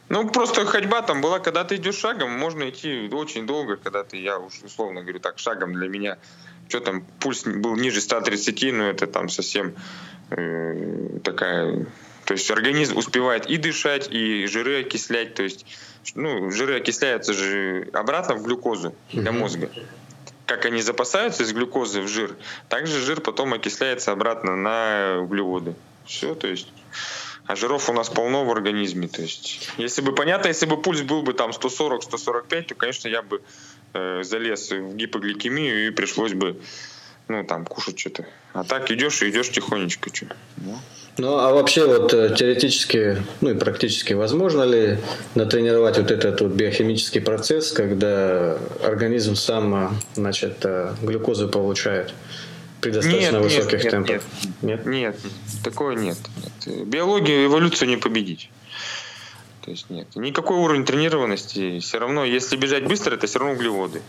Ну, 0.10 0.30
просто 0.30 0.66
ходьба 0.66 1.02
там 1.02 1.22
была, 1.22 1.40
когда 1.40 1.64
ты 1.64 1.76
идешь 1.78 1.96
шагом, 1.96 2.32
можно 2.32 2.70
идти 2.70 3.10
очень 3.12 3.48
долго, 3.48 3.78
когда 3.78 4.04
ты, 4.04 4.18
я 4.18 4.38
уж 4.38 4.54
условно 4.64 5.02
говорю 5.02 5.20
так, 5.20 5.40
шагом 5.40 5.74
для 5.74 5.90
меня, 5.90 6.18
что 6.70 6.80
там, 6.80 7.04
пульс 7.20 7.44
был 7.46 7.76
ниже 7.76 8.00
130, 8.00 8.74
но 8.74 8.90
это 8.90 9.08
там 9.08 9.28
совсем 9.30 9.74
э, 10.30 11.20
такая... 11.24 11.86
То 12.28 12.34
есть 12.34 12.52
организм 12.52 12.98
успевает 12.98 13.46
и 13.46 13.56
дышать, 13.56 14.10
и 14.12 14.48
жиры 14.48 14.82
окислять. 14.82 15.34
То 15.34 15.44
есть, 15.44 15.66
ну, 16.14 16.52
жиры 16.52 16.76
окисляются 16.76 17.32
же 17.32 17.90
обратно 17.94 18.36
в 18.36 18.44
глюкозу 18.44 18.94
для 19.14 19.32
мозга. 19.32 19.70
Как 20.46 20.66
они 20.66 20.82
запасаются 20.82 21.44
из 21.44 21.54
глюкозы 21.54 22.02
в 22.02 22.10
жир, 22.10 22.36
так 22.68 22.86
же 22.86 23.00
жир 23.00 23.22
потом 23.22 23.54
окисляется 23.54 24.12
обратно 24.12 24.58
на 24.58 25.22
углеводы. 25.22 25.74
Все, 26.06 26.36
то 26.36 26.48
есть... 26.48 26.68
А 27.46 27.56
жиров 27.56 27.90
у 27.90 27.94
нас 27.94 28.10
полно 28.10 28.44
в 28.44 28.52
организме. 28.52 29.08
То 29.08 29.22
есть, 29.22 29.70
если 29.78 30.02
бы 30.02 30.14
понятно, 30.14 30.50
если 30.50 30.66
бы 30.66 30.82
пульс 30.82 31.04
был 31.04 31.22
бы 31.22 31.32
там 31.32 31.52
140-145, 31.52 32.62
то, 32.64 32.76
конечно, 32.76 33.08
я 33.08 33.22
бы 33.22 33.42
э, 33.94 34.24
залез 34.24 34.70
в 34.70 34.98
гипогликемию 34.98 35.88
и 35.88 35.92
пришлось 35.92 36.34
бы, 36.34 36.60
ну, 37.28 37.44
там, 37.44 37.66
кушать 37.66 38.00
что-то. 38.00 38.26
А 38.54 38.64
так 38.64 38.92
идешь 38.92 39.22
и 39.22 39.30
идешь 39.30 39.50
тихонечко. 39.50 40.10
Что. 40.14 40.28
Ну. 40.58 40.78
Ну, 41.18 41.38
а 41.40 41.52
вообще 41.52 41.88
вот 41.88 42.14
э, 42.14 42.36
теоретически, 42.36 43.24
ну 43.42 43.50
и 43.50 43.54
практически 43.56 44.14
возможно 44.14 44.64
ли 44.64 45.00
натренировать 45.34 45.98
вот 45.98 46.12
этот 46.12 46.42
вот 46.42 46.52
биохимический 46.52 47.22
процесс, 47.22 47.72
когда 47.72 48.58
организм 48.84 49.36
сам, 49.36 49.74
а, 49.74 49.92
значит, 50.14 50.60
э, 50.64 50.94
глюкозу 51.02 51.50
получает 51.50 52.14
при 52.82 52.92
достаточно 52.92 53.20
Нет, 53.20 53.34
нет, 53.34 53.42
высоких 53.42 53.84
нет, 53.84 53.92
темпах? 53.92 54.22
Нет? 54.62 54.86
Нет, 54.86 55.20
такого 55.64 55.92
нет, 55.92 56.18
нет. 56.66 56.88
Биологию, 56.88 57.46
эволюцию 57.48 57.90
не 57.90 57.98
победить. 57.98 58.52
То 59.66 59.72
есть 59.72 59.90
нет. 59.90 60.08
Никакой 60.16 60.58
уровень 60.58 60.86
тренированности. 60.86 61.80
Все 61.80 61.98
равно, 61.98 62.26
если 62.26 62.56
бежать 62.56 62.86
быстро, 62.86 63.16
это 63.16 63.26
все 63.26 63.40
равно 63.40 63.56
углеводы. 63.56 64.02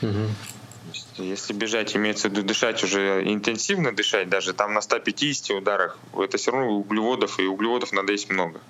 Мгм. 0.00 0.28
Если 1.18 1.52
бежать, 1.52 1.94
имеется 1.94 2.28
в 2.28 2.32
виду 2.32 2.42
дышать 2.42 2.82
уже 2.84 3.22
интенсивно 3.24 3.92
дышать, 3.92 4.28
даже 4.28 4.54
там 4.54 4.72
на 4.72 4.80
150 4.80 5.50
ударах, 5.56 5.98
это 6.18 6.38
все 6.38 6.52
равно 6.52 6.70
углеводов, 6.70 7.38
и 7.38 7.44
углеводов 7.44 7.92
надо 7.92 8.12
есть 8.12 8.30
много. 8.30 8.60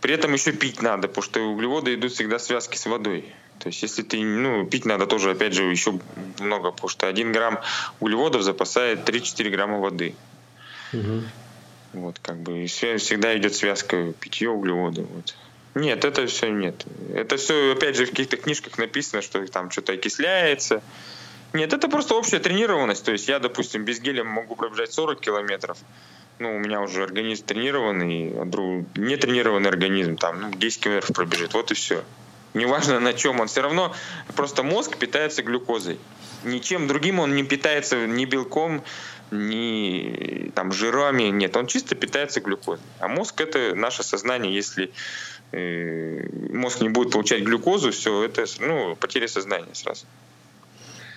При 0.00 0.14
этом 0.14 0.32
еще 0.32 0.52
пить 0.52 0.82
надо, 0.82 1.08
потому 1.08 1.22
что 1.22 1.40
углеводы 1.40 1.94
идут 1.94 2.12
всегда 2.12 2.38
в 2.38 2.42
связке 2.42 2.78
с 2.78 2.86
водой. 2.86 3.32
То 3.58 3.68
есть 3.68 3.82
если 3.82 4.02
ты, 4.02 4.22
ну, 4.22 4.66
пить 4.66 4.84
надо 4.84 5.06
тоже, 5.06 5.30
опять 5.30 5.52
же, 5.52 5.64
еще 5.64 5.98
много, 6.38 6.70
потому 6.70 6.88
что 6.88 7.08
1 7.08 7.32
грамм 7.32 7.60
углеводов 8.00 8.42
запасает 8.42 9.08
3-4 9.08 9.50
грамма 9.50 9.78
воды. 9.78 10.14
Мгм. 10.92 11.28
Вот, 11.92 12.18
как 12.20 12.38
бы, 12.38 12.64
и 12.64 12.66
всегда 12.66 13.36
идет 13.36 13.54
связка 13.54 14.12
питье, 14.12 14.50
углеводы. 14.50 15.02
Вот. 15.02 15.34
Нет, 15.74 16.04
это 16.04 16.26
все 16.26 16.48
нет. 16.48 16.84
Это 17.14 17.36
все, 17.36 17.72
опять 17.72 17.96
же, 17.96 18.06
в 18.06 18.10
каких-то 18.10 18.36
книжках 18.36 18.78
написано, 18.78 19.22
что 19.22 19.44
там 19.46 19.70
что-то 19.70 19.92
окисляется. 19.92 20.82
Нет, 21.52 21.72
это 21.72 21.88
просто 21.88 22.14
общая 22.14 22.38
тренированность. 22.38 23.04
То 23.04 23.12
есть 23.12 23.28
я, 23.28 23.38
допустим, 23.38 23.84
без 23.84 24.00
геля 24.00 24.24
могу 24.24 24.54
пробежать 24.54 24.92
40 24.92 25.20
километров. 25.20 25.78
Ну, 26.38 26.54
у 26.54 26.58
меня 26.58 26.80
уже 26.80 27.02
организм 27.02 27.46
тренированный, 27.46 28.32
а 28.40 28.44
друг, 28.44 28.86
не 28.96 29.16
тренированный 29.16 29.68
организм, 29.68 30.16
там, 30.16 30.40
ну, 30.40 30.50
10 30.50 30.80
километров 30.80 31.16
пробежит, 31.16 31.54
вот 31.54 31.70
и 31.72 31.74
все. 31.74 32.04
Неважно 32.54 33.00
на 33.00 33.12
чем 33.12 33.40
он, 33.40 33.48
все 33.48 33.62
равно 33.62 33.94
просто 34.36 34.62
мозг 34.62 34.96
питается 34.96 35.42
глюкозой. 35.42 35.98
Ничем 36.44 36.86
другим 36.86 37.18
он 37.18 37.34
не 37.34 37.42
питается 37.42 38.06
ни 38.06 38.24
белком, 38.24 38.84
ни 39.30 40.50
там 40.54 40.72
жирами, 40.72 41.24
нет, 41.24 41.56
он 41.56 41.66
чисто 41.66 41.94
питается 41.94 42.40
глюкозой. 42.40 42.84
А 43.00 43.08
мозг 43.08 43.40
это 43.40 43.74
наше 43.74 44.02
сознание, 44.02 44.54
если 44.54 44.92
э, 45.52 46.28
мозг 46.52 46.80
не 46.80 46.88
будет 46.88 47.12
получать 47.12 47.42
глюкозу, 47.42 47.90
все, 47.90 48.22
это 48.24 48.44
ну, 48.60 48.96
потеря 48.96 49.28
сознания 49.28 49.74
сразу. 49.74 50.06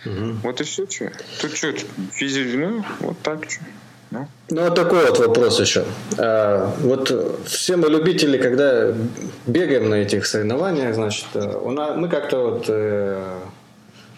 Мгм. 0.05 0.39
Вот 0.43 0.61
и 0.61 0.63
все, 0.63 0.89
что. 0.89 1.11
Тут 1.41 1.55
что, 1.55 1.73
физи... 2.13 2.55
ну, 2.57 2.83
вот 2.99 3.17
так 3.21 3.49
что. 3.49 3.63
Ну. 4.11 4.27
Ну, 4.49 4.63
вот 4.63 4.75
такой 4.75 5.05
вот 5.05 5.19
вопрос 5.19 5.59
еще. 5.59 5.85
А, 6.17 6.73
вот 6.79 7.43
все 7.45 7.77
мы 7.77 7.87
любители, 7.87 8.37
когда 8.37 8.93
бегаем 9.47 9.89
на 9.89 9.95
этих 9.95 10.25
соревнованиях, 10.25 10.95
значит, 10.95 11.27
э, 11.33 11.57
у 11.57 11.71
нас, 11.71 11.95
мы 11.95 12.09
как-то 12.09 12.39
вот 12.39 12.65
э, 12.67 13.39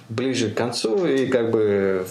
ближе 0.10 0.50
к 0.50 0.56
концу 0.56 1.06
и 1.06 1.28
как 1.28 1.52
бы 1.52 2.08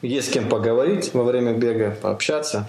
есть 0.00 0.28
с 0.28 0.30
кем 0.30 0.48
поговорить 0.48 1.12
во 1.12 1.24
время 1.24 1.52
бега, 1.52 1.96
пообщаться. 2.00 2.66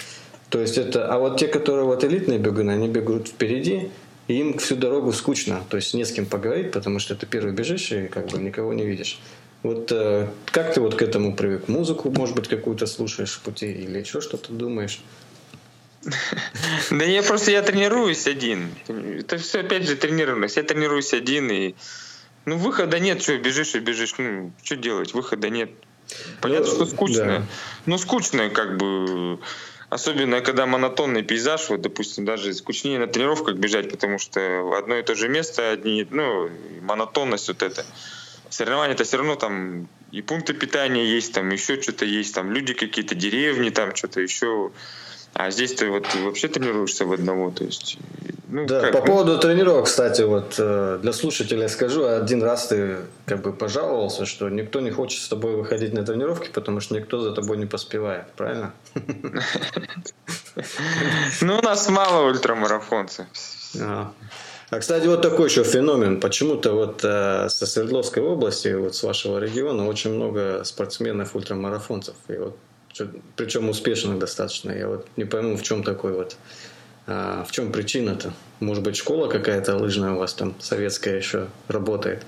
То 0.50 0.60
есть 0.60 0.78
это, 0.78 1.08
а 1.08 1.20
вот 1.20 1.40
те, 1.40 1.48
которые 1.48 1.86
вот 1.86 2.04
элитные 2.04 2.40
бегуны, 2.40 2.72
они 2.72 2.90
бегут 2.90 3.30
впереди, 3.30 3.92
и 4.28 4.34
им 4.34 4.58
всю 4.58 4.76
дорогу 4.76 5.14
скучно, 5.14 5.62
то 5.70 5.78
есть 5.78 5.94
не 5.94 6.04
с 6.04 6.12
кем 6.12 6.26
поговорить, 6.26 6.72
потому 6.72 7.00
что 7.00 7.16
ты 7.16 7.26
первый 7.26 7.54
бежишь 7.54 7.92
и 7.94 8.08
как 8.08 8.28
бы 8.28 8.40
никого 8.40 8.74
не 8.74 8.86
видишь. 8.86 9.20
Вот 9.64 9.92
э, 9.92 10.28
как 10.46 10.74
ты 10.74 10.82
вот 10.82 10.96
к 10.96 11.02
этому 11.02 11.36
привык? 11.36 11.68
Музыку, 11.68 12.10
может 12.12 12.36
быть, 12.36 12.48
какую-то 12.48 12.86
слушаешь 12.86 13.34
в 13.34 13.42
пути 13.42 13.72
или 13.72 14.00
еще 14.00 14.22
что-то 14.22 14.54
думаешь? 14.54 15.02
Да 16.92 17.04
я 17.04 17.24
просто 17.24 17.52
я 17.52 17.62
тренируюсь 17.62 18.28
один. 18.28 18.70
Это 18.88 19.38
все 19.38 19.60
опять 19.60 19.88
же 19.88 19.96
тренированность. 19.96 20.56
Я 20.58 20.64
тренируюсь 20.64 21.14
один 21.14 21.50
и 21.52 21.76
ну 22.46 22.58
выхода 22.58 23.00
нет, 23.00 23.22
что 23.22 23.38
бежишь 23.38 23.76
и 23.76 23.80
бежишь. 23.80 24.14
Ну 24.18 24.54
что 24.64 24.78
делать? 24.78 25.14
Выхода 25.14 25.50
нет. 25.50 25.70
Понятно, 26.40 26.68
Ну, 26.68 26.76
что 26.76 26.86
скучно. 26.86 27.26
да. 27.26 27.44
Ну 27.86 27.98
скучно 27.98 28.50
как 28.50 28.78
бы. 28.78 29.40
Особенно, 29.90 30.42
когда 30.42 30.66
монотонный 30.66 31.24
пейзаж, 31.24 31.70
вот, 31.70 31.82
допустим, 31.82 32.26
даже 32.26 32.54
скучнее 32.54 33.00
на 33.00 33.08
тренировках 33.08 33.56
бежать, 33.56 33.90
потому 33.90 34.20
что 34.20 34.78
одно 34.78 34.98
и 34.98 35.02
то 35.02 35.16
же 35.16 35.30
место, 35.30 35.72
одни, 35.72 36.06
ну, 36.10 36.50
монотонность 36.82 37.48
вот 37.48 37.64
это. 37.64 37.86
Соревнования 38.50 38.94
это 38.94 39.04
все 39.04 39.18
равно 39.18 39.36
там 39.36 39.88
и 40.12 40.22
пункты 40.22 40.54
питания 40.54 41.06
есть, 41.06 41.34
там 41.34 41.50
еще 41.50 41.82
что-то 41.82 42.06
есть, 42.06 42.34
там 42.34 42.52
люди 42.52 42.74
какие-то, 42.74 43.16
деревни, 43.16 43.70
там 43.70 43.96
что-то 43.96 44.22
еще. 44.22 44.72
А 45.34 45.52
здесь 45.52 45.76
ты 45.76 45.90
вот 45.90 46.08
вообще 46.16 46.48
тренируешься 46.48 47.06
в 47.06 47.12
одного, 47.12 47.52
то 47.52 47.64
есть... 47.64 47.98
Ну, 48.48 48.66
да, 48.66 48.80
как, 48.80 48.94
по 48.94 49.00
ну... 49.00 49.06
поводу 49.06 49.38
тренировок, 49.38 49.86
кстати, 49.86 50.22
вот 50.22 50.56
э, 50.58 51.00
для 51.02 51.12
слушателей 51.12 51.68
скажу, 51.68 52.06
один 52.06 52.42
раз 52.42 52.68
ты 52.68 53.00
как 53.26 53.42
бы 53.42 53.52
пожаловался, 53.52 54.26
что 54.26 54.50
никто 54.50 54.80
не 54.80 54.90
хочет 54.90 55.22
с 55.22 55.28
тобой 55.28 55.56
выходить 55.56 55.94
на 55.94 56.04
тренировки, 56.04 56.50
потому 56.50 56.80
что 56.80 56.96
никто 56.96 57.20
за 57.20 57.34
тобой 57.34 57.58
не 57.58 57.66
поспевает, 57.66 58.32
правильно? 58.36 58.74
Ну, 61.42 61.60
у 61.60 61.62
нас 61.62 61.88
мало 61.90 62.30
ультрамарафонцев. 62.30 63.28
А, 64.70 64.80
кстати, 64.80 65.08
вот 65.08 65.22
такой 65.22 65.50
еще 65.50 65.64
феномен. 65.64 66.20
Почему-то 66.20 66.74
вот 66.74 67.02
э, 67.04 67.48
со 67.50 67.66
Свердловской 67.66 68.22
области, 68.22 68.74
вот 68.74 68.96
с 68.96 69.04
вашего 69.04 69.40
региона, 69.40 69.88
очень 69.88 70.12
много 70.12 70.64
спортсменов 70.66 71.36
ультрамарафонцев. 71.36 72.16
И 72.28 72.34
вот 72.34 72.58
причем 73.36 73.70
успешных 73.70 74.20
достаточно. 74.20 74.72
Я 74.72 74.88
вот 74.88 75.08
не 75.18 75.26
пойму, 75.26 75.56
в 75.56 75.64
чем 75.64 75.84
такой 75.84 76.14
вот, 76.14 76.36
а, 77.06 77.44
в 77.44 77.52
чем 77.52 77.72
причина-то? 77.72 78.34
Может 78.60 78.84
быть, 78.84 78.98
школа 78.98 79.30
какая-то 79.30 79.78
лыжная 79.78 80.14
у 80.14 80.18
вас 80.18 80.34
там 80.34 80.56
советская 80.60 81.18
еще 81.18 81.48
работает? 81.68 82.26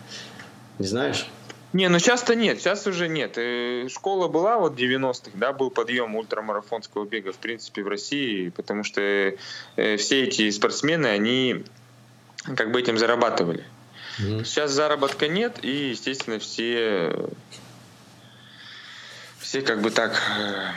Не 0.78 0.86
знаешь? 0.86 1.28
Не, 1.72 1.88
ну 1.88 2.00
сейчас-то 2.00 2.36
нет, 2.36 2.60
сейчас 2.60 2.88
уже 2.88 3.08
нет. 3.08 3.34
Э, 3.38 3.88
школа 3.90 4.28
была 4.28 4.58
вот 4.58 4.80
90-х, 4.80 5.32
да, 5.36 5.54
был 5.54 5.70
подъем 5.70 6.16
ультрамарафонского 6.16 7.06
бега, 7.06 7.32
в 7.32 7.38
принципе, 7.38 7.84
в 7.84 7.88
России, 7.88 8.50
потому 8.50 8.84
что 8.84 9.02
э, 9.02 9.98
все 9.98 10.24
эти 10.24 10.50
спортсмены, 10.50 11.08
они 11.08 11.64
как 12.44 12.72
бы 12.72 12.80
этим 12.80 12.98
зарабатывали. 12.98 13.64
Mm-hmm. 14.20 14.44
Сейчас 14.44 14.72
заработка 14.72 15.28
нет, 15.28 15.60
и, 15.64 15.90
естественно, 15.90 16.40
все 16.40 17.30
все 19.50 19.64
как 19.64 19.82
бы 19.82 19.90
так, 19.90 20.22
э, 20.38 20.72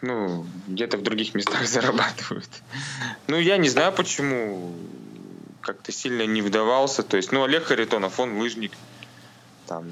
ну, 0.00 0.46
где-то 0.68 0.96
в 0.96 1.02
других 1.02 1.34
местах 1.34 1.66
зарабатывают. 1.66 2.48
Ну, 3.26 3.38
я 3.38 3.58
не 3.58 3.68
знаю, 3.68 3.92
почему 3.92 4.74
как-то 5.60 5.92
сильно 5.92 6.24
не 6.24 6.40
вдавался. 6.40 7.02
То 7.02 7.18
есть, 7.18 7.30
ну, 7.30 7.44
Олег 7.44 7.64
Харитонов, 7.64 8.18
он 8.18 8.38
лыжник. 8.38 8.72
Там, 9.66 9.86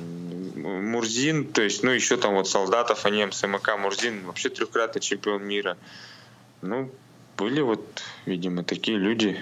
Мурзин, 0.56 1.46
то 1.52 1.60
есть, 1.60 1.82
ну, 1.82 1.90
еще 1.90 2.16
там 2.16 2.34
вот 2.34 2.48
Солдатов, 2.48 3.04
они 3.04 3.24
МСМК, 3.26 3.76
Мурзин, 3.78 4.24
вообще 4.24 4.48
трехкратный 4.48 5.02
чемпион 5.02 5.44
мира. 5.44 5.76
Ну, 6.62 6.90
были 7.36 7.60
вот, 7.60 8.02
видимо, 8.24 8.64
такие 8.64 8.96
люди. 8.96 9.38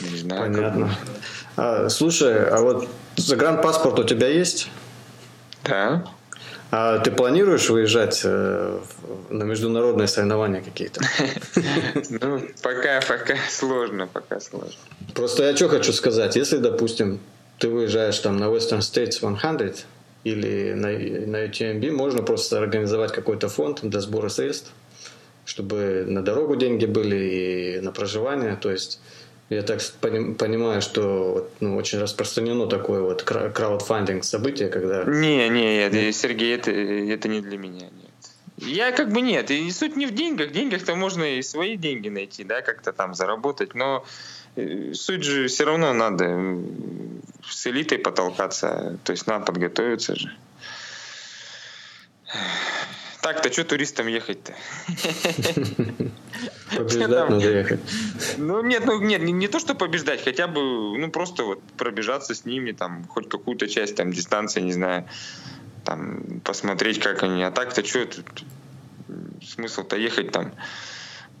Не 0.00 0.16
знаю. 0.16 0.42
Понятно. 0.42 0.96
А, 1.56 1.88
слушай, 1.88 2.48
а 2.48 2.60
вот 2.60 2.88
загранпаспорт 3.16 3.98
у 3.98 4.04
тебя 4.04 4.28
есть? 4.28 4.70
Да. 5.64 6.04
А 6.70 6.98
ты 6.98 7.12
планируешь 7.12 7.70
выезжать 7.70 8.22
э, 8.24 8.80
на 9.30 9.44
международные 9.44 10.08
соревнования 10.08 10.60
какие-то? 10.60 11.00
Ну, 12.10 12.42
пока, 12.62 13.00
пока 13.00 13.36
сложно, 13.48 14.08
пока 14.08 14.40
сложно. 14.40 14.80
Просто 15.14 15.44
я 15.44 15.56
что 15.56 15.68
хочу 15.68 15.92
сказать, 15.92 16.34
если, 16.34 16.58
допустим, 16.58 17.20
ты 17.58 17.68
выезжаешь 17.68 18.18
там 18.18 18.38
на 18.38 18.46
Western 18.46 18.80
States 18.80 19.12
100 19.12 19.86
или 20.24 20.72
на, 20.72 20.88
на 20.88 21.46
UTMB, 21.46 21.90
можно 21.92 22.22
просто 22.22 22.58
организовать 22.58 23.12
какой-то 23.12 23.48
фонд 23.48 23.80
для 23.82 24.00
сбора 24.00 24.28
средств, 24.28 24.72
чтобы 25.44 26.04
на 26.08 26.24
дорогу 26.24 26.56
деньги 26.56 26.86
были 26.86 27.16
и 27.16 27.80
на 27.80 27.92
проживание, 27.92 28.56
то 28.56 28.70
есть 28.72 29.00
я 29.50 29.62
так 29.62 29.80
понимаю, 30.00 30.80
что 30.80 31.48
ну, 31.60 31.76
очень 31.76 31.98
распространено 31.98 32.66
такое 32.66 33.02
вот 33.02 33.22
краудфандинг 33.22 34.24
событие, 34.24 34.68
когда... 34.68 35.04
Не, 35.04 35.48
не, 35.48 35.88
нет, 35.88 36.16
Сергей, 36.16 36.54
это, 36.54 36.70
это 36.70 37.28
не 37.28 37.40
для 37.40 37.58
меня, 37.58 37.86
нет. 37.86 38.04
Я 38.56 38.92
как 38.92 39.12
бы 39.12 39.20
нет, 39.20 39.50
и 39.50 39.70
суть 39.70 39.96
не 39.96 40.06
в 40.06 40.14
деньгах, 40.14 40.50
в 40.50 40.52
деньгах-то 40.52 40.94
можно 40.94 41.24
и 41.24 41.42
свои 41.42 41.76
деньги 41.76 42.08
найти, 42.08 42.44
да, 42.44 42.62
как-то 42.62 42.92
там 42.92 43.14
заработать, 43.14 43.74
но 43.74 44.04
э, 44.56 44.94
суть 44.94 45.24
же 45.24 45.48
все 45.48 45.64
равно 45.64 45.92
надо 45.92 46.58
с 47.46 47.66
элитой 47.66 47.98
потолкаться, 47.98 48.98
то 49.04 49.12
есть 49.12 49.26
надо 49.26 49.46
подготовиться 49.46 50.14
же. 50.14 50.30
Так-то 53.24 53.50
что 53.50 53.64
туристам 53.64 54.06
ехать-то? 54.06 54.52
Побеждать 56.76 57.08
надо 57.08 57.36
ехать. 57.36 57.80
Ну 58.36 58.62
нет, 58.62 58.84
ну 58.84 59.00
нет, 59.00 59.22
не, 59.22 59.32
не 59.32 59.48
то, 59.48 59.58
что 59.58 59.74
побеждать, 59.74 60.22
хотя 60.22 60.46
бы, 60.46 60.60
ну 60.98 61.10
просто 61.10 61.44
вот 61.44 61.62
пробежаться 61.78 62.34
с 62.34 62.44
ними, 62.44 62.72
там, 62.72 63.06
хоть 63.08 63.30
какую-то 63.30 63.66
часть 63.66 63.96
там 63.96 64.12
дистанции, 64.12 64.60
не 64.60 64.74
знаю, 64.74 65.08
там, 65.86 66.42
посмотреть, 66.44 67.00
как 67.00 67.22
они. 67.22 67.42
А 67.42 67.50
так-то 67.50 67.82
что 67.82 68.04
тут 68.04 68.44
смысл-то 69.42 69.96
ехать 69.96 70.30
там 70.30 70.52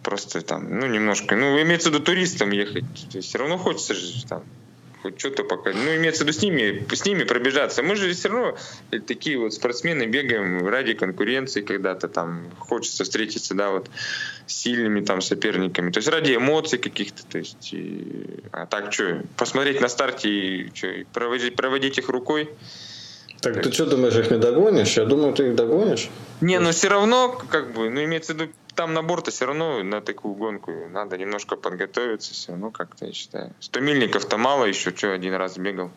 просто 0.02 0.40
там, 0.40 0.80
ну, 0.80 0.86
немножко, 0.86 1.36
ну, 1.36 1.60
имеется 1.60 1.90
в 1.90 1.92
виду 1.92 2.02
туристам 2.02 2.50
ехать. 2.50 2.86
Все 3.20 3.36
равно 3.36 3.58
хочется 3.58 3.92
же 3.92 4.24
там 4.26 4.42
хоть 5.04 5.20
что-то 5.20 5.44
пока. 5.44 5.72
Ну, 5.72 5.96
имеется 5.96 6.24
в 6.24 6.26
виду 6.26 6.38
с 6.38 6.42
ними, 6.42 6.86
с 6.90 7.04
ними 7.04 7.24
пробежаться. 7.24 7.82
Мы 7.82 7.94
же 7.94 8.10
все 8.14 8.30
равно 8.30 8.56
такие 9.06 9.38
вот 9.38 9.52
спортсмены 9.52 10.06
бегаем 10.06 10.66
ради 10.66 10.94
конкуренции 10.94 11.60
когда-то 11.60 12.08
там 12.08 12.50
хочется 12.58 13.04
встретиться, 13.04 13.54
да, 13.54 13.70
вот 13.70 13.90
с 14.46 14.54
сильными 14.54 15.04
там 15.04 15.20
соперниками. 15.20 15.90
То 15.90 15.98
есть 15.98 16.08
ради 16.08 16.34
эмоций 16.34 16.78
каких-то, 16.78 17.22
то 17.26 17.36
есть, 17.36 17.74
и, 17.74 18.40
а 18.50 18.64
так 18.64 18.94
что, 18.94 19.22
посмотреть 19.36 19.82
на 19.82 19.88
старте 19.88 20.30
и 20.30 20.70
что, 20.74 20.88
проводить, 21.12 21.54
проводить 21.54 21.98
их 21.98 22.08
рукой. 22.08 22.48
Так, 23.42 23.54
так 23.54 23.62
ты 23.64 23.72
что 23.72 23.84
думаешь, 23.84 24.16
их 24.16 24.30
не 24.30 24.38
догонишь? 24.38 24.96
Я 24.96 25.04
думаю, 25.04 25.34
ты 25.34 25.48
их 25.48 25.54
догонишь. 25.54 26.08
Не, 26.40 26.58
но 26.60 26.70
все 26.72 26.88
равно, 26.88 27.28
как 27.50 27.74
бы, 27.74 27.90
ну, 27.90 28.02
имеется 28.04 28.32
в 28.32 28.36
виду, 28.36 28.52
там 28.74 28.94
набор-то 28.94 29.30
все 29.30 29.46
равно 29.46 29.82
на 29.82 30.00
такую 30.00 30.34
гонку 30.34 30.72
надо 30.90 31.16
немножко 31.16 31.56
подготовиться, 31.56 32.34
все 32.34 32.52
равно 32.52 32.70
как-то, 32.70 33.06
я 33.06 33.12
считаю. 33.12 33.52
100 33.60 33.80
мильников-то 33.80 34.36
мало 34.38 34.64
еще, 34.64 34.94
что 34.94 35.12
один 35.12 35.34
раз 35.34 35.56
бегал. 35.56 35.90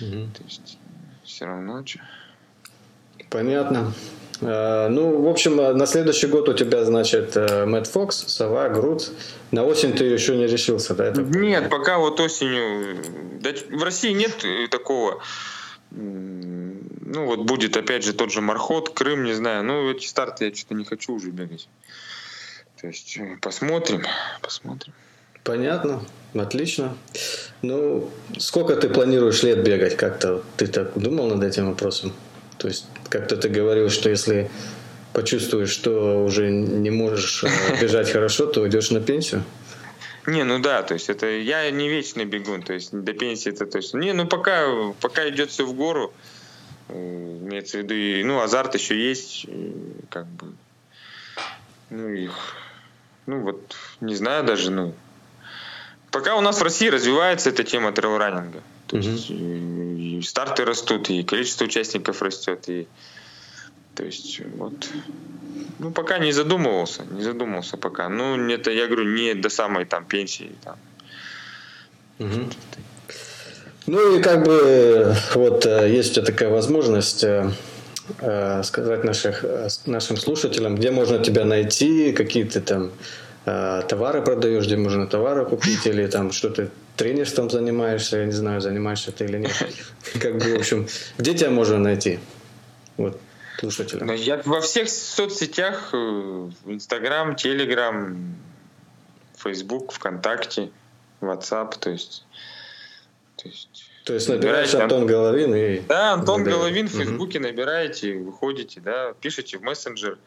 Угу. 0.00 0.28
То 0.36 0.42
есть 0.44 0.78
все 1.24 1.46
равно 1.46 1.84
что. 1.84 2.00
Понятно. 3.28 3.92
А, 4.42 4.88
ну, 4.88 5.22
в 5.22 5.28
общем, 5.28 5.56
на 5.56 5.86
следующий 5.86 6.26
год 6.26 6.48
у 6.48 6.54
тебя, 6.54 6.84
значит, 6.84 7.36
э, 7.36 7.66
Мэтт 7.66 7.86
Фокс, 7.88 8.16
Сова, 8.28 8.68
Груд. 8.68 9.10
На 9.50 9.64
осень 9.64 9.92
ты 9.92 10.04
еще 10.04 10.36
не 10.36 10.46
решился, 10.46 10.94
да? 10.94 11.06
Это... 11.06 11.22
Нет, 11.22 11.70
пока 11.70 11.98
вот 11.98 12.18
осенью... 12.20 12.96
Да, 13.40 13.50
в 13.70 13.82
России 13.82 14.12
нет 14.12 14.44
э, 14.44 14.68
такого 14.68 15.22
ну 15.90 17.26
вот 17.26 17.40
будет 17.40 17.76
опять 17.76 18.04
же 18.04 18.12
тот 18.12 18.32
же 18.32 18.40
Мархот, 18.40 18.90
Крым, 18.90 19.24
не 19.24 19.32
знаю. 19.32 19.64
Ну 19.64 19.90
эти 19.90 20.06
старты 20.06 20.46
я 20.46 20.54
что-то 20.54 20.74
не 20.74 20.84
хочу 20.84 21.14
уже 21.14 21.30
бегать. 21.30 21.68
То 22.80 22.86
есть 22.86 23.16
э, 23.18 23.36
посмотрим, 23.40 24.04
посмотрим. 24.40 24.94
Понятно, 25.44 26.02
отлично. 26.34 26.96
Ну, 27.62 28.10
сколько 28.38 28.76
ты 28.76 28.88
планируешь 28.88 29.42
лет 29.42 29.64
бегать? 29.64 29.96
Как-то 29.96 30.42
ты 30.56 30.66
так 30.66 30.92
думал 30.98 31.28
над 31.28 31.42
этим 31.42 31.68
вопросом? 31.68 32.12
То 32.58 32.68
есть, 32.68 32.86
как-то 33.08 33.36
ты 33.36 33.48
говорил, 33.48 33.90
что 33.90 34.10
если 34.10 34.50
почувствуешь, 35.12 35.70
что 35.70 36.24
уже 36.24 36.50
не 36.50 36.90
можешь 36.90 37.44
э, 37.44 37.48
бежать 37.80 38.10
хорошо, 38.10 38.46
то 38.46 38.60
уйдешь 38.60 38.90
на 38.90 39.00
пенсию? 39.00 39.44
Не, 40.30 40.44
ну 40.44 40.60
да, 40.60 40.82
то 40.84 40.94
есть 40.94 41.10
это 41.10 41.26
я 41.26 41.68
не 41.72 41.88
вечный 41.88 42.24
бегун, 42.24 42.62
то 42.62 42.72
есть 42.72 42.92
до 42.92 43.12
пенсии 43.12 43.50
это 43.50 43.66
точно. 43.66 43.98
Не, 43.98 44.12
ну 44.12 44.26
пока, 44.28 44.92
пока 45.00 45.28
идет 45.28 45.50
все 45.50 45.66
в 45.66 45.74
гору, 45.74 46.12
э, 46.88 47.38
имеется 47.42 47.78
в 47.78 47.80
виду, 47.82 47.94
и, 47.94 48.22
ну, 48.22 48.40
азарт 48.40 48.74
еще 48.74 48.96
есть, 48.96 49.46
как 50.08 50.26
бы, 50.26 50.52
ну, 51.90 52.08
их, 52.10 52.56
ну, 53.26 53.40
вот, 53.40 53.76
не 54.00 54.14
знаю 54.14 54.44
даже, 54.44 54.70
ну, 54.70 54.94
пока 56.12 56.36
у 56.36 56.40
нас 56.40 56.60
в 56.60 56.62
России 56.62 56.86
развивается 56.86 57.50
эта 57.50 57.64
тема 57.64 57.90
трейл-раннинга, 57.90 58.62
то 58.86 58.96
угу. 58.96 59.04
есть 59.04 59.30
и, 59.30 60.18
и 60.18 60.22
старты 60.22 60.64
растут, 60.64 61.10
и 61.10 61.24
количество 61.24 61.64
участников 61.64 62.22
растет, 62.22 62.68
и, 62.68 62.86
то 63.94 64.04
есть, 64.04 64.40
вот, 64.56 64.88
ну, 65.78 65.90
пока 65.90 66.18
не 66.18 66.32
задумывался, 66.32 67.04
не 67.10 67.22
задумывался 67.22 67.76
пока. 67.76 68.08
Ну, 68.08 68.48
это, 68.48 68.70
я 68.70 68.86
говорю, 68.86 69.04
не 69.04 69.34
до 69.34 69.48
самой 69.48 69.84
там 69.84 70.04
пенсии. 70.04 70.52
Там. 70.64 70.76
Угу. 72.18 72.50
Ну 73.86 74.16
и 74.16 74.22
как 74.22 74.44
бы 74.44 75.16
вот 75.34 75.66
э, 75.66 75.90
есть 75.90 76.12
у 76.12 76.14
тебя 76.14 76.26
такая 76.26 76.48
возможность 76.50 77.24
э, 77.24 77.50
э, 78.20 78.62
сказать 78.62 79.04
наших, 79.04 79.44
нашим 79.86 80.16
слушателям, 80.16 80.76
где 80.76 80.90
можно 80.90 81.18
тебя 81.18 81.44
найти, 81.44 82.12
какие 82.12 82.44
ты 82.44 82.60
там 82.60 82.90
товары 83.44 84.22
продаешь, 84.22 84.66
где 84.66 84.76
можно 84.76 85.06
товары 85.06 85.46
купить, 85.46 85.86
или 85.86 86.06
там 86.06 86.30
что 86.30 86.50
ты 86.50 86.68
тренерством 86.96 87.48
занимаешься, 87.48 88.18
я 88.18 88.26
не 88.26 88.32
знаю, 88.32 88.60
занимаешься 88.60 89.12
ты 89.12 89.24
или 89.24 89.38
нет. 89.38 89.66
Как 90.20 90.36
бы, 90.38 90.56
в 90.56 90.60
общем, 90.60 90.86
где 91.18 91.34
тебя 91.34 91.50
можно 91.50 91.78
найти? 91.78 92.20
Вот 92.98 93.18
слушателям? 93.60 94.06
Ну, 94.06 94.14
я 94.14 94.40
во 94.44 94.60
всех 94.60 94.88
соцсетях, 94.88 95.90
э, 95.92 96.50
Инстаграм, 96.66 97.36
Телеграм, 97.36 98.34
Фейсбук, 99.36 99.92
ВКонтакте, 99.92 100.70
WhatsApp, 101.20 101.78
то 101.78 101.90
есть... 101.90 102.24
То 103.36 103.48
есть, 103.48 103.90
то 104.04 104.14
есть 104.14 104.28
набираешь 104.28 104.74
Антон 104.74 105.06
Головин 105.06 105.54
и... 105.54 105.80
Да, 105.80 106.12
Антон 106.12 106.40
набираешь. 106.40 106.58
Головин 106.58 106.86
в 106.88 106.92
Фейсбуке 106.92 107.38
угу. 107.38 107.46
набираете, 107.46 108.18
выходите, 108.18 108.80
да, 108.80 109.14
пишите 109.20 109.58
в 109.58 109.62
мессенджер, 109.62 110.18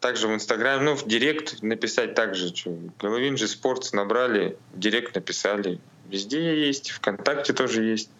также 0.00 0.28
в 0.28 0.34
Инстаграме, 0.34 0.82
ну, 0.82 0.94
в 0.94 1.06
Директ 1.06 1.62
написать 1.62 2.14
также, 2.14 2.54
что 2.54 2.76
Головин 2.98 3.36
же 3.36 3.48
спорт 3.48 3.92
набрали, 3.92 4.56
в 4.72 4.78
Директ 4.78 5.14
написали, 5.14 5.80
везде 6.08 6.66
есть, 6.66 6.90
ВКонтакте 6.90 7.52
тоже 7.52 7.82
есть. 7.82 8.10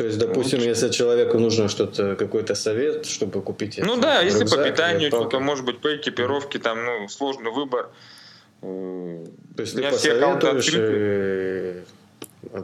То 0.00 0.06
есть, 0.06 0.18
допустим, 0.18 0.60
если 0.60 0.88
человеку 0.88 1.38
нужно 1.38 1.68
что-то, 1.68 2.16
какой-то 2.16 2.54
совет, 2.54 3.04
чтобы 3.04 3.42
купить... 3.42 3.78
Ну 3.84 4.00
да, 4.00 4.22
если 4.22 4.46
по 4.46 4.56
питанию, 4.56 5.10
что-то, 5.10 5.40
может 5.40 5.66
быть, 5.66 5.80
по 5.80 5.94
экипировке, 5.94 6.58
там, 6.58 6.82
ну, 6.82 7.06
сложный 7.08 7.50
выбор. 7.50 7.90
То 8.62 9.26
есть 9.58 9.76
ты 9.76 9.82
посоветуешь, 9.82 10.72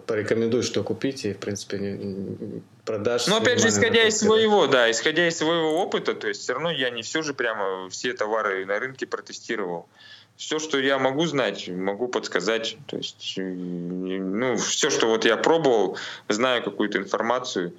порекомендуй, 0.07 0.63
что 0.63 0.83
купить, 0.83 1.27
и, 1.27 1.35
в 1.35 1.39
принципе, 1.39 1.79
не, 1.79 2.63
продашь. 2.87 3.27
Ну, 3.27 3.37
опять 3.37 3.61
же, 3.61 3.69
исходя 3.69 4.05
из 4.09 4.17
своего, 4.19 4.67
да, 4.67 4.91
исходя 4.91 5.29
из 5.29 5.37
своего 5.37 5.83
опыта, 5.83 6.15
то 6.15 6.29
есть 6.29 6.41
все 6.41 6.55
равно 6.55 6.71
я 6.71 6.89
не 6.89 7.03
все 7.03 7.21
же 7.21 7.35
прямо 7.35 7.91
все 7.91 8.15
товары 8.15 8.65
на 8.65 8.79
рынке 8.79 9.07
протестировал. 9.07 9.91
Все, 10.37 10.59
что 10.59 10.79
я 10.79 10.99
могу 10.99 11.25
знать, 11.27 11.69
могу 11.69 12.09
подсказать. 12.09 12.77
То 12.87 12.97
есть, 12.97 13.35
ну, 13.37 14.57
все, 14.57 14.91
что 14.91 15.09
вот 15.09 15.25
я 15.25 15.37
пробовал, 15.37 15.97
знаю 16.29 16.63
какую-то 16.63 16.99
информацию. 16.99 17.73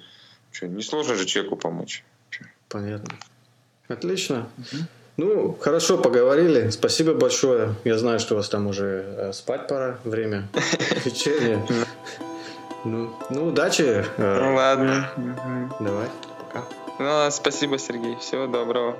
Что, 0.50 0.66
несложно 0.66 1.14
же 1.14 1.24
человеку 1.24 1.56
помочь. 1.56 2.04
Понятно. 2.68 3.16
Отлично. 3.88 4.48
Угу. 4.58 4.82
Ну, 5.18 5.58
хорошо 5.60 5.98
поговорили. 5.98 6.70
Спасибо 6.70 7.12
большое. 7.12 7.74
Я 7.84 7.98
знаю, 7.98 8.20
что 8.20 8.34
у 8.34 8.36
вас 8.36 8.48
там 8.48 8.66
уже 8.68 9.04
э, 9.06 9.32
спать 9.32 9.66
пора, 9.66 9.98
время 10.04 10.48
вечернее. 11.04 11.66
Ну, 12.84 13.12
ну, 13.30 13.46
удачи. 13.48 14.04
Э. 14.16 14.40
Ну, 14.40 14.54
ладно. 14.54 15.10
Давай, 15.80 16.08
пока. 16.38 16.64
Ну, 16.98 17.30
спасибо, 17.32 17.78
Сергей. 17.78 18.16
Всего 18.16 18.46
доброго. 18.46 18.96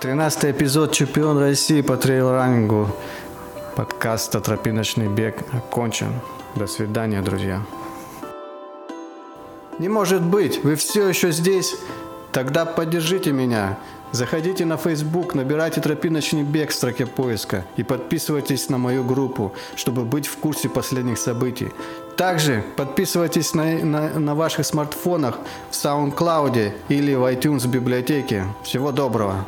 Тринадцатый 0.00 0.52
эпизод 0.52 0.92
«Чемпион 0.92 1.36
России 1.38 1.82
по 1.82 1.98
трейл-раннингу» 1.98 2.88
подкаста 3.76 4.40
«Тропиночный 4.40 5.08
бег» 5.08 5.44
окончен. 5.52 6.14
До 6.54 6.66
свидания, 6.66 7.20
друзья. 7.20 7.60
Не 9.78 9.90
может 9.90 10.22
быть, 10.22 10.64
вы 10.64 10.76
все 10.76 11.06
еще 11.06 11.32
здесь? 11.32 11.76
Тогда 12.32 12.64
поддержите 12.64 13.32
меня. 13.32 13.78
Заходите 14.10 14.64
на 14.64 14.78
Facebook, 14.78 15.34
набирайте 15.34 15.82
«Тропиночный 15.82 16.44
бег» 16.44 16.70
в 16.70 16.74
строке 16.74 17.04
поиска 17.04 17.66
и 17.76 17.82
подписывайтесь 17.82 18.70
на 18.70 18.78
мою 18.78 19.04
группу, 19.04 19.52
чтобы 19.76 20.06
быть 20.06 20.26
в 20.26 20.38
курсе 20.38 20.70
последних 20.70 21.18
событий. 21.18 21.72
Также 22.16 22.64
подписывайтесь 22.76 23.52
на, 23.52 23.84
на, 23.84 24.18
на 24.18 24.34
ваших 24.34 24.64
смартфонах 24.64 25.36
в 25.70 25.74
SoundCloud 25.74 26.72
или 26.88 27.14
в 27.14 27.30
iTunes 27.30 27.68
библиотеке. 27.68 28.46
Всего 28.62 28.92
доброго! 28.92 29.44